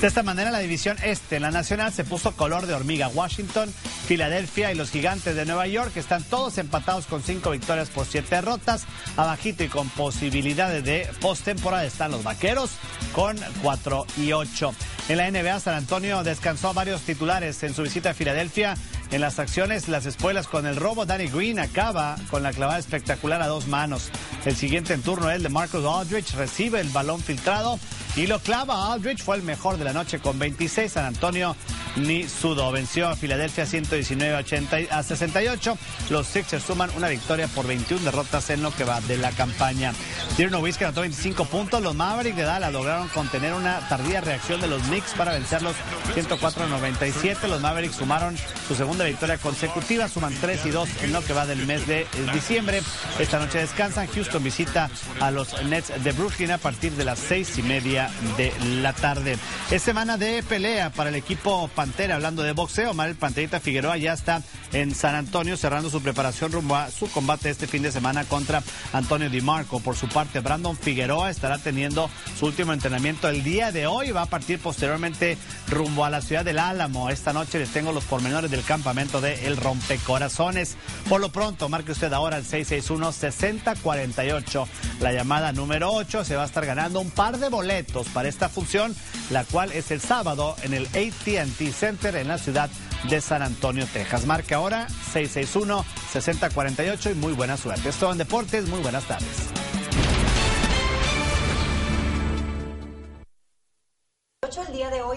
De 0.00 0.06
esta 0.06 0.22
manera, 0.22 0.52
la 0.52 0.60
división 0.60 0.96
este 1.02 1.40
la 1.40 1.50
nacional 1.50 1.92
se 1.92 2.04
puso 2.04 2.30
color 2.30 2.66
de 2.66 2.74
hormiga. 2.74 3.08
Washington, 3.08 3.68
Filadelfia 4.06 4.70
y 4.70 4.76
los 4.76 4.90
gigantes 4.90 5.34
de 5.34 5.44
Nueva 5.44 5.66
York 5.66 5.96
están 5.96 6.22
todos 6.22 6.58
empatados 6.58 7.06
con 7.06 7.20
cinco 7.20 7.50
victorias 7.50 7.88
por 7.90 8.06
siete 8.06 8.36
derrotas. 8.36 8.86
Abajito 9.16 9.64
y 9.64 9.68
con 9.68 9.88
posibilidades 9.90 10.84
de 10.84 11.10
postemporada 11.20 11.84
están 11.84 12.12
los 12.12 12.22
vaqueros 12.22 12.70
con 13.12 13.36
cuatro 13.60 14.06
y 14.16 14.30
ocho. 14.30 14.72
En 15.08 15.16
la 15.16 15.28
NBA, 15.32 15.58
San 15.58 15.74
Antonio 15.74 16.22
descansó 16.22 16.68
a 16.68 16.74
varios 16.74 17.00
titulares 17.00 17.60
en 17.64 17.74
su 17.74 17.82
visita 17.82 18.10
a 18.10 18.14
Filadelfia. 18.14 18.76
En 19.10 19.22
las 19.22 19.38
acciones, 19.38 19.88
las 19.88 20.04
espuelas 20.04 20.46
con 20.48 20.66
el 20.66 20.76
robo, 20.76 21.06
Danny 21.06 21.28
Green 21.28 21.58
acaba 21.58 22.16
con 22.30 22.42
la 22.42 22.52
clavada 22.52 22.78
espectacular 22.78 23.40
a 23.40 23.46
dos 23.46 23.66
manos. 23.66 24.10
El 24.44 24.54
siguiente 24.54 24.92
en 24.92 25.00
turno, 25.00 25.30
el 25.30 25.42
de 25.42 25.48
Marcus 25.48 25.84
Aldrich, 25.84 26.34
recibe 26.34 26.80
el 26.80 26.90
balón 26.90 27.20
filtrado 27.20 27.78
y 28.16 28.26
lo 28.26 28.38
clava. 28.40 28.92
Aldrich 28.92 29.22
fue 29.22 29.36
el 29.36 29.42
mejor 29.42 29.78
de 29.78 29.84
la 29.84 29.92
noche 29.92 30.18
con 30.18 30.38
26. 30.38 30.92
San 30.92 31.06
Antonio 31.06 31.56
ni 31.96 32.28
sudo. 32.28 32.70
Venció 32.70 33.08
a 33.08 33.16
Filadelfia 33.16 33.66
119 33.66 34.44
a 34.90 35.02
68. 35.02 35.78
Los 36.10 36.26
Sixers 36.26 36.64
suman 36.64 36.90
una 36.96 37.08
victoria 37.08 37.48
por 37.48 37.66
21 37.66 38.04
derrotas 38.04 38.50
en 38.50 38.62
lo 38.62 38.70
que 38.74 38.84
va 38.84 39.00
de 39.02 39.16
la 39.16 39.30
campaña. 39.30 39.92
Dirk 40.36 40.50
Nowitzki 40.50 40.84
anotó 40.84 41.00
25 41.02 41.44
puntos. 41.46 41.82
Los 41.82 41.94
Mavericks 41.94 42.36
de 42.36 42.44
Dallas 42.44 42.72
lograron 42.72 43.08
contener 43.08 43.54
una 43.54 43.88
tardía 43.88 44.20
reacción 44.20 44.60
de 44.60 44.68
los 44.68 44.82
Knicks 44.82 45.14
para 45.14 45.32
vencerlos 45.32 45.74
104 46.14 46.64
a 46.64 46.68
97. 46.68 47.48
Los 47.48 47.60
Mavericks 47.60 47.96
sumaron 47.96 48.36
su 48.66 48.74
segunda 48.98 49.12
victoria 49.12 49.38
consecutiva. 49.38 50.08
Suman 50.08 50.34
3 50.40 50.66
y 50.66 50.70
2 50.70 50.88
en 51.04 51.12
lo 51.12 51.22
que 51.22 51.32
va 51.32 51.46
del 51.46 51.64
mes 51.66 51.86
de 51.86 52.04
diciembre. 52.32 52.82
Esta 53.20 53.38
noche 53.38 53.58
descansan. 53.58 54.08
Houston 54.08 54.42
visita 54.42 54.90
a 55.20 55.30
los 55.30 55.62
Nets 55.64 55.92
de 56.02 56.10
Brooklyn 56.10 56.50
a 56.50 56.58
partir 56.58 56.90
de 56.92 57.04
las 57.04 57.20
6 57.20 57.58
y 57.58 57.62
media 57.62 58.10
de 58.36 58.52
la 58.82 58.92
tarde. 58.92 59.38
Es 59.70 59.82
semana 59.82 60.16
de 60.16 60.42
pelea 60.42 60.90
para 60.90 61.10
el 61.10 61.14
equipo 61.14 61.68
Pantera. 61.68 62.16
Hablando 62.16 62.42
de 62.42 62.50
boxeo, 62.50 62.92
Mar 62.92 63.08
el 63.08 63.14
Panterita 63.14 63.60
Figueroa 63.60 63.96
ya 63.98 64.14
está 64.14 64.42
en 64.72 64.92
San 64.94 65.14
Antonio 65.14 65.56
cerrando 65.56 65.90
su 65.90 66.02
preparación 66.02 66.50
rumbo 66.50 66.74
a 66.74 66.90
su 66.90 67.08
combate 67.10 67.50
este 67.50 67.68
fin 67.68 67.82
de 67.82 67.92
semana 67.92 68.24
contra 68.24 68.64
Antonio 68.92 69.30
Di 69.30 69.40
Marco. 69.40 69.78
Por 69.78 69.94
su 69.94 70.08
parte, 70.08 70.40
Brandon 70.40 70.76
Figueroa 70.76 71.30
estará 71.30 71.58
teniendo 71.58 72.10
su 72.36 72.46
último 72.46 72.72
entrenamiento 72.72 73.28
el 73.28 73.44
día 73.44 73.70
de 73.70 73.86
hoy. 73.86 74.10
Va 74.10 74.22
a 74.22 74.26
partir 74.26 74.58
posteriormente 74.58 75.38
rumbo 75.68 76.04
a 76.04 76.10
la 76.10 76.20
ciudad 76.20 76.44
del 76.44 76.58
Álamo. 76.58 77.10
Esta 77.10 77.32
noche 77.32 77.60
les 77.60 77.70
tengo 77.70 77.92
los 77.92 78.04
pormenores 78.04 78.50
del 78.50 78.62
campamento 78.88 79.20
de 79.20 79.46
El 79.46 79.58
Rompecorazones. 79.58 80.78
Por 81.10 81.20
lo 81.20 81.28
pronto, 81.28 81.68
marque 81.68 81.92
usted 81.92 82.10
ahora 82.14 82.38
el 82.38 82.46
661-6048. 82.46 84.66
La 85.00 85.12
llamada 85.12 85.52
número 85.52 85.92
8 85.92 86.24
se 86.24 86.36
va 86.36 86.44
a 86.44 86.46
estar 86.46 86.64
ganando 86.64 87.00
un 87.00 87.10
par 87.10 87.38
de 87.38 87.50
boletos 87.50 88.08
para 88.08 88.30
esta 88.30 88.48
función, 88.48 88.96
la 89.28 89.44
cual 89.44 89.72
es 89.72 89.90
el 89.90 90.00
sábado 90.00 90.56
en 90.62 90.72
el 90.72 90.86
ATT 90.86 91.70
Center 91.70 92.16
en 92.16 92.28
la 92.28 92.38
ciudad 92.38 92.70
de 93.10 93.20
San 93.20 93.42
Antonio, 93.42 93.86
Texas. 93.92 94.24
Marque 94.24 94.54
ahora 94.54 94.86
661-6048 95.12 97.12
y 97.12 97.14
muy 97.14 97.34
buena 97.34 97.58
suerte. 97.58 97.90
Esto 97.90 98.10
en 98.10 98.16
Deportes, 98.16 98.68
muy 98.68 98.80
buenas 98.80 99.04
tardes. 99.04 99.57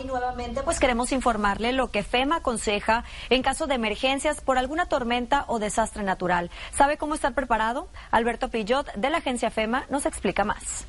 Hoy 0.01 0.07
nuevamente 0.07 0.63
pues 0.63 0.79
queremos 0.79 1.11
informarle 1.11 1.73
lo 1.73 1.91
que 1.91 2.03
FEMA 2.03 2.37
aconseja 2.37 3.03
en 3.29 3.43
caso 3.43 3.67
de 3.67 3.75
emergencias 3.75 4.41
por 4.41 4.57
alguna 4.57 4.87
tormenta 4.87 5.45
o 5.47 5.59
desastre 5.59 6.03
natural. 6.03 6.49
¿Sabe 6.73 6.97
cómo 6.97 7.13
estar 7.13 7.33
preparado? 7.33 7.87
Alberto 8.09 8.49
Pillot 8.49 8.91
de 8.95 9.09
la 9.09 9.17
agencia 9.17 9.51
FEMA 9.51 9.85
nos 9.89 10.05
explica 10.05 10.43
más. 10.43 10.85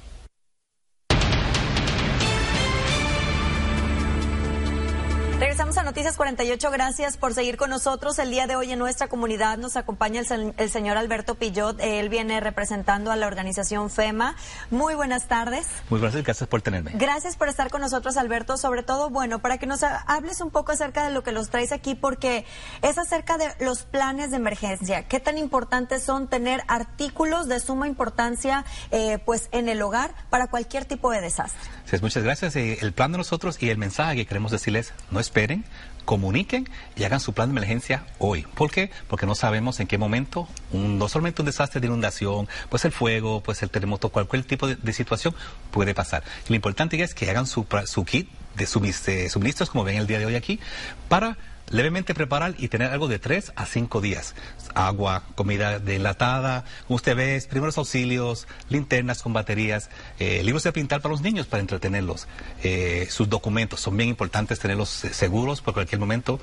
A 5.82 5.84
Noticias 5.84 6.16
48. 6.16 6.70
Gracias 6.70 7.16
por 7.16 7.34
seguir 7.34 7.56
con 7.56 7.68
nosotros. 7.68 8.18
El 8.20 8.30
día 8.30 8.46
de 8.46 8.54
hoy 8.54 8.70
en 8.70 8.78
nuestra 8.78 9.08
comunidad 9.08 9.58
nos 9.58 9.76
acompaña 9.76 10.20
el, 10.20 10.54
el, 10.56 10.70
señor 10.70 10.96
Alberto 10.96 11.34
Pillot. 11.34 11.76
Él 11.80 12.08
viene 12.08 12.38
representando 12.38 13.10
a 13.10 13.16
la 13.16 13.26
organización 13.26 13.90
FEMA. 13.90 14.36
Muy 14.70 14.94
buenas 14.94 15.26
tardes. 15.26 15.66
Muy 15.90 15.98
buenas, 15.98 16.22
gracias 16.22 16.48
por 16.48 16.62
tenerme. 16.62 16.92
Gracias 16.94 17.36
por 17.36 17.48
estar 17.48 17.68
con 17.68 17.80
nosotros, 17.80 18.16
Alberto. 18.16 18.56
Sobre 18.56 18.84
todo, 18.84 19.10
bueno, 19.10 19.40
para 19.40 19.58
que 19.58 19.66
nos 19.66 19.82
hables 19.82 20.40
un 20.40 20.50
poco 20.50 20.70
acerca 20.70 21.04
de 21.04 21.12
lo 21.12 21.24
que 21.24 21.32
los 21.32 21.50
traes 21.50 21.72
aquí, 21.72 21.96
porque 21.96 22.44
es 22.82 22.96
acerca 22.96 23.36
de 23.36 23.46
los 23.58 23.82
planes 23.82 24.30
de 24.30 24.36
emergencia. 24.36 25.08
¿Qué 25.08 25.18
tan 25.18 25.36
importantes 25.36 26.04
son 26.04 26.28
tener 26.28 26.62
artículos 26.68 27.48
de 27.48 27.58
suma 27.58 27.88
importancia, 27.88 28.64
eh, 28.92 29.18
pues, 29.24 29.48
en 29.50 29.68
el 29.68 29.82
hogar 29.82 30.14
para 30.30 30.46
cualquier 30.46 30.84
tipo 30.84 31.10
de 31.10 31.20
desastre? 31.20 31.60
Sí, 31.86 31.96
muchas 32.00 32.22
gracias. 32.22 32.54
Eh, 32.54 32.78
el 32.82 32.92
plan 32.92 33.10
de 33.10 33.18
nosotros 33.18 33.60
y 33.60 33.68
el 33.68 33.78
mensaje 33.78 34.14
que 34.14 34.26
queremos 34.26 34.52
decirles 34.52 34.92
no 35.10 35.18
es 35.18 35.32
esperen, 35.32 35.64
comuniquen 36.04 36.68
y 36.96 37.04
hagan 37.04 37.20
su 37.20 37.32
plan 37.32 37.48
de 37.48 37.58
emergencia 37.58 38.06
hoy. 38.18 38.42
¿Por 38.54 38.70
qué? 38.70 38.90
Porque 39.08 39.26
no 39.26 39.34
sabemos 39.34 39.80
en 39.80 39.86
qué 39.86 39.98
momento, 39.98 40.48
un, 40.72 40.98
no 40.98 41.08
solamente 41.08 41.42
un 41.42 41.46
desastre 41.46 41.80
de 41.80 41.86
inundación, 41.86 42.48
pues 42.68 42.84
el 42.84 42.92
fuego, 42.92 43.42
pues 43.42 43.62
el 43.62 43.70
terremoto, 43.70 44.08
cualquier 44.10 44.44
tipo 44.44 44.66
de, 44.66 44.92
situación 44.92 45.34
puede 45.70 45.94
pasar. 45.94 46.22
Lo 46.48 46.54
importante 46.54 47.00
es 47.02 47.14
que 47.14 47.30
hagan 47.30 47.46
su, 47.46 47.66
su 47.86 48.04
kit 48.04 48.28
de 48.54 48.66
suministros, 48.66 49.70
como 49.70 49.84
ven 49.84 49.96
el 49.96 50.06
día 50.06 50.18
de 50.18 50.26
hoy 50.26 50.34
aquí, 50.34 50.60
para 51.08 51.38
levemente 51.72 52.14
preparar 52.14 52.54
y 52.58 52.68
tener 52.68 52.90
algo 52.90 53.08
de 53.08 53.18
tres 53.18 53.52
a 53.56 53.66
cinco 53.66 54.00
días. 54.00 54.34
Agua, 54.74 55.24
comida 55.34 55.78
delatada, 55.78 56.64
como 56.86 56.96
usted 56.96 57.16
ve, 57.16 57.42
primeros 57.48 57.78
auxilios, 57.78 58.46
linternas 58.68 59.22
con 59.22 59.32
baterías, 59.32 59.90
eh, 60.18 60.42
libros 60.44 60.62
de 60.62 60.72
pintar 60.72 61.00
para 61.00 61.12
los 61.12 61.22
niños 61.22 61.46
para 61.46 61.60
entretenerlos. 61.60 62.28
Eh, 62.62 63.08
sus 63.10 63.28
documentos 63.28 63.80
son 63.80 63.96
bien 63.96 64.10
importantes 64.10 64.60
tenerlos 64.60 64.88
seguros 64.88 65.60
por 65.60 65.74
cualquier 65.74 66.00
momento 66.00 66.38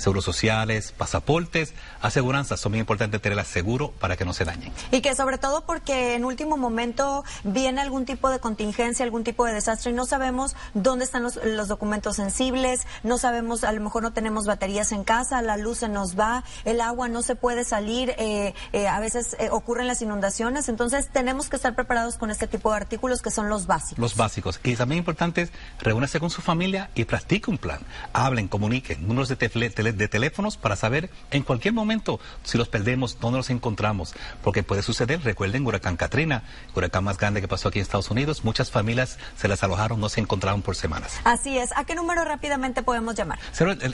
seguros 0.00 0.24
sociales, 0.24 0.92
pasaportes, 0.96 1.74
aseguranzas. 2.00 2.60
Son 2.60 2.72
muy 2.72 2.80
importantes 2.80 3.20
tenerlas 3.20 3.48
seguro 3.48 3.92
para 3.92 4.16
que 4.16 4.24
no 4.24 4.32
se 4.32 4.44
dañen. 4.44 4.72
Y 4.90 5.00
que 5.00 5.14
sobre 5.14 5.38
todo 5.38 5.64
porque 5.66 6.14
en 6.14 6.24
último 6.24 6.56
momento 6.56 7.24
viene 7.44 7.80
algún 7.80 8.04
tipo 8.04 8.30
de 8.30 8.38
contingencia, 8.38 9.04
algún 9.04 9.24
tipo 9.24 9.44
de 9.44 9.52
desastre 9.52 9.90
y 9.90 9.94
no 9.94 10.06
sabemos 10.06 10.56
dónde 10.74 11.04
están 11.04 11.22
los, 11.22 11.36
los 11.44 11.68
documentos 11.68 12.16
sensibles, 12.16 12.86
no 13.02 13.18
sabemos, 13.18 13.64
a 13.64 13.72
lo 13.72 13.80
mejor 13.80 14.02
no 14.02 14.12
tenemos 14.12 14.46
baterías 14.46 14.92
en 14.92 15.04
casa, 15.04 15.42
la 15.42 15.56
luz 15.56 15.78
se 15.78 15.88
nos 15.88 16.18
va, 16.18 16.44
el 16.64 16.80
agua 16.80 17.08
no 17.08 17.22
se 17.22 17.36
puede 17.36 17.64
salir, 17.64 18.14
eh, 18.18 18.54
eh, 18.72 18.88
a 18.88 19.00
veces 19.00 19.36
eh, 19.38 19.48
ocurren 19.50 19.86
las 19.86 20.02
inundaciones. 20.02 20.68
Entonces 20.68 21.08
tenemos 21.08 21.48
que 21.48 21.56
estar 21.56 21.74
preparados 21.74 22.16
con 22.16 22.30
este 22.30 22.46
tipo 22.46 22.70
de 22.70 22.76
artículos 22.76 23.22
que 23.22 23.30
son 23.30 23.48
los 23.48 23.66
básicos. 23.66 23.98
Los 23.98 24.16
básicos. 24.16 24.60
Y 24.64 24.76
también 24.76 24.98
importante 24.98 25.42
es 25.42 25.52
reúnase 25.80 26.20
con 26.20 26.30
su 26.30 26.42
familia 26.42 26.90
y 26.94 27.04
practique 27.04 27.50
un 27.50 27.58
plan. 27.58 27.80
Hablen, 28.12 28.48
comuniquen, 28.48 29.06
números 29.06 29.28
de 29.28 29.36
teléfono 29.36 29.89
de 29.92 30.08
teléfonos 30.08 30.56
para 30.56 30.76
saber 30.76 31.10
en 31.30 31.42
cualquier 31.42 31.74
momento 31.74 32.20
si 32.42 32.58
los 32.58 32.68
perdemos, 32.68 33.18
dónde 33.20 33.38
los 33.38 33.50
encontramos, 33.50 34.14
porque 34.42 34.62
puede 34.62 34.82
suceder, 34.82 35.22
recuerden, 35.22 35.66
huracán 35.66 35.96
Katrina, 35.96 36.42
huracán 36.74 37.04
más 37.04 37.18
grande 37.18 37.40
que 37.40 37.48
pasó 37.48 37.68
aquí 37.68 37.78
en 37.78 37.82
Estados 37.82 38.10
Unidos, 38.10 38.44
muchas 38.44 38.70
familias 38.70 39.18
se 39.36 39.48
las 39.48 39.62
alojaron, 39.62 40.00
no 40.00 40.08
se 40.08 40.20
encontraron 40.20 40.62
por 40.62 40.76
semanas. 40.76 41.20
Así 41.24 41.58
es, 41.58 41.70
¿a 41.76 41.84
qué 41.84 41.94
número 41.94 42.24
rápidamente 42.24 42.82
podemos 42.82 43.14
llamar? 43.14 43.38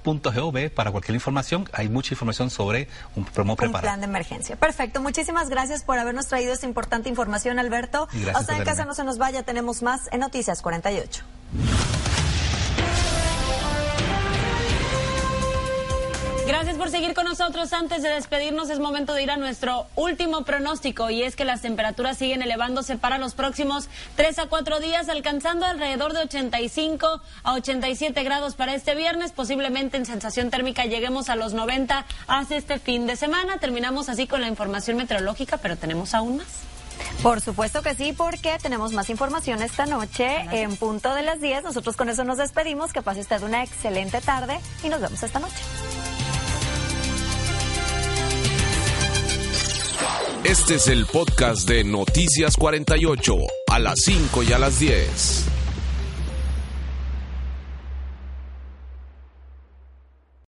para 0.72 0.92
cualquier 0.92 1.16
información, 1.16 1.70
hay 1.74 1.90
mucha 1.90 2.14
información 2.14 2.50
sobre 2.50 2.88
un 3.16 3.26
promo 3.26 3.56
preparado. 3.56 3.80
Un 3.80 3.82
plan 3.82 4.00
de 4.00 4.06
emergencia. 4.06 4.56
Perfecto, 4.56 5.02
muchísimas 5.02 5.50
gracias 5.50 5.84
por 5.84 6.00
habernos 6.00 6.28
traído 6.28 6.54
esta 6.54 6.66
importante 6.66 7.10
información, 7.10 7.60
Alberto. 7.60 8.08
Hasta 8.34 8.58
en 8.58 8.64
casa 8.64 8.86
no 8.86 8.94
se 8.94 9.04
nos 9.04 9.18
vaya, 9.18 9.44
tenemos 9.44 9.82
más 9.82 10.10
en 10.12 10.20
Noticias 10.22 10.62
48. 10.62 11.24
Gracias 16.46 16.76
por 16.76 16.90
seguir 16.90 17.14
con 17.14 17.26
nosotros. 17.26 17.72
Antes 17.72 18.04
de 18.04 18.10
despedirnos 18.10 18.70
es 18.70 18.80
momento 18.80 19.14
de 19.14 19.24
ir 19.24 19.32
a 19.32 19.38
nuestro 19.38 19.88
último 19.96 20.44
pronóstico 20.44 21.10
y 21.10 21.24
es 21.24 21.38
que 21.38 21.46
las 21.46 21.62
temperaturas 21.62 22.18
siguen 22.18 22.42
elevándose 22.42 22.98
para 22.98 23.18
los 23.18 23.34
próximos 23.34 23.88
3 24.18 24.40
a 24.40 24.46
4 24.48 24.82
días, 24.82 25.08
alcanzando 25.08 25.66
alrededor 25.66 26.12
de 26.14 26.20
85 26.20 27.22
a 27.44 27.54
87 27.54 28.24
grados 28.24 28.56
para 28.56 28.76
este 28.76 28.94
viernes. 28.94 29.32
Posiblemente 29.32 29.96
en 29.96 30.06
sensación 30.06 30.50
térmica 30.50 30.86
lleguemos 30.86 31.30
a 31.30 31.38
los 31.38 31.54
90 31.54 32.06
hacia 32.28 32.58
este 32.58 32.78
fin 32.78 33.08
de 33.08 33.16
semana. 33.16 33.58
Terminamos 33.60 34.10
así 34.10 34.28
con 34.28 34.42
la 34.42 34.48
información 34.48 34.98
meteorológica, 34.98 35.58
pero 35.58 35.78
tenemos 35.78 36.14
aún 36.14 36.38
más. 36.38 36.48
Por 37.22 37.40
supuesto 37.40 37.82
que 37.82 37.96
sí, 37.96 38.12
porque 38.12 38.58
tenemos 38.62 38.92
más 38.92 39.10
información 39.10 39.62
esta 39.62 39.86
noche 39.86 40.46
en 40.52 40.76
punto 40.76 41.14
de 41.16 41.24
las 41.24 41.40
10. 41.40 41.64
Nosotros 41.64 41.96
con 41.96 42.10
eso 42.10 42.26
nos 42.26 42.38
despedimos. 42.38 42.92
Que 42.92 43.02
pase 43.02 43.22
usted 43.22 43.42
una 43.44 43.64
excelente 43.64 44.20
tarde 44.20 44.60
y 44.84 44.90
nos 44.90 45.00
vemos 45.00 45.24
esta 45.24 45.40
noche. 45.40 45.64
Este 50.44 50.76
es 50.76 50.88
el 50.90 51.06
podcast 51.06 51.70
de 51.70 51.86
Noticias 51.86 52.58
48, 52.58 53.34
a 53.72 53.80
las 53.80 53.98
5 54.04 54.44
y 54.44 54.52
a 54.52 54.60
las 54.60 54.78
10. 54.78 55.63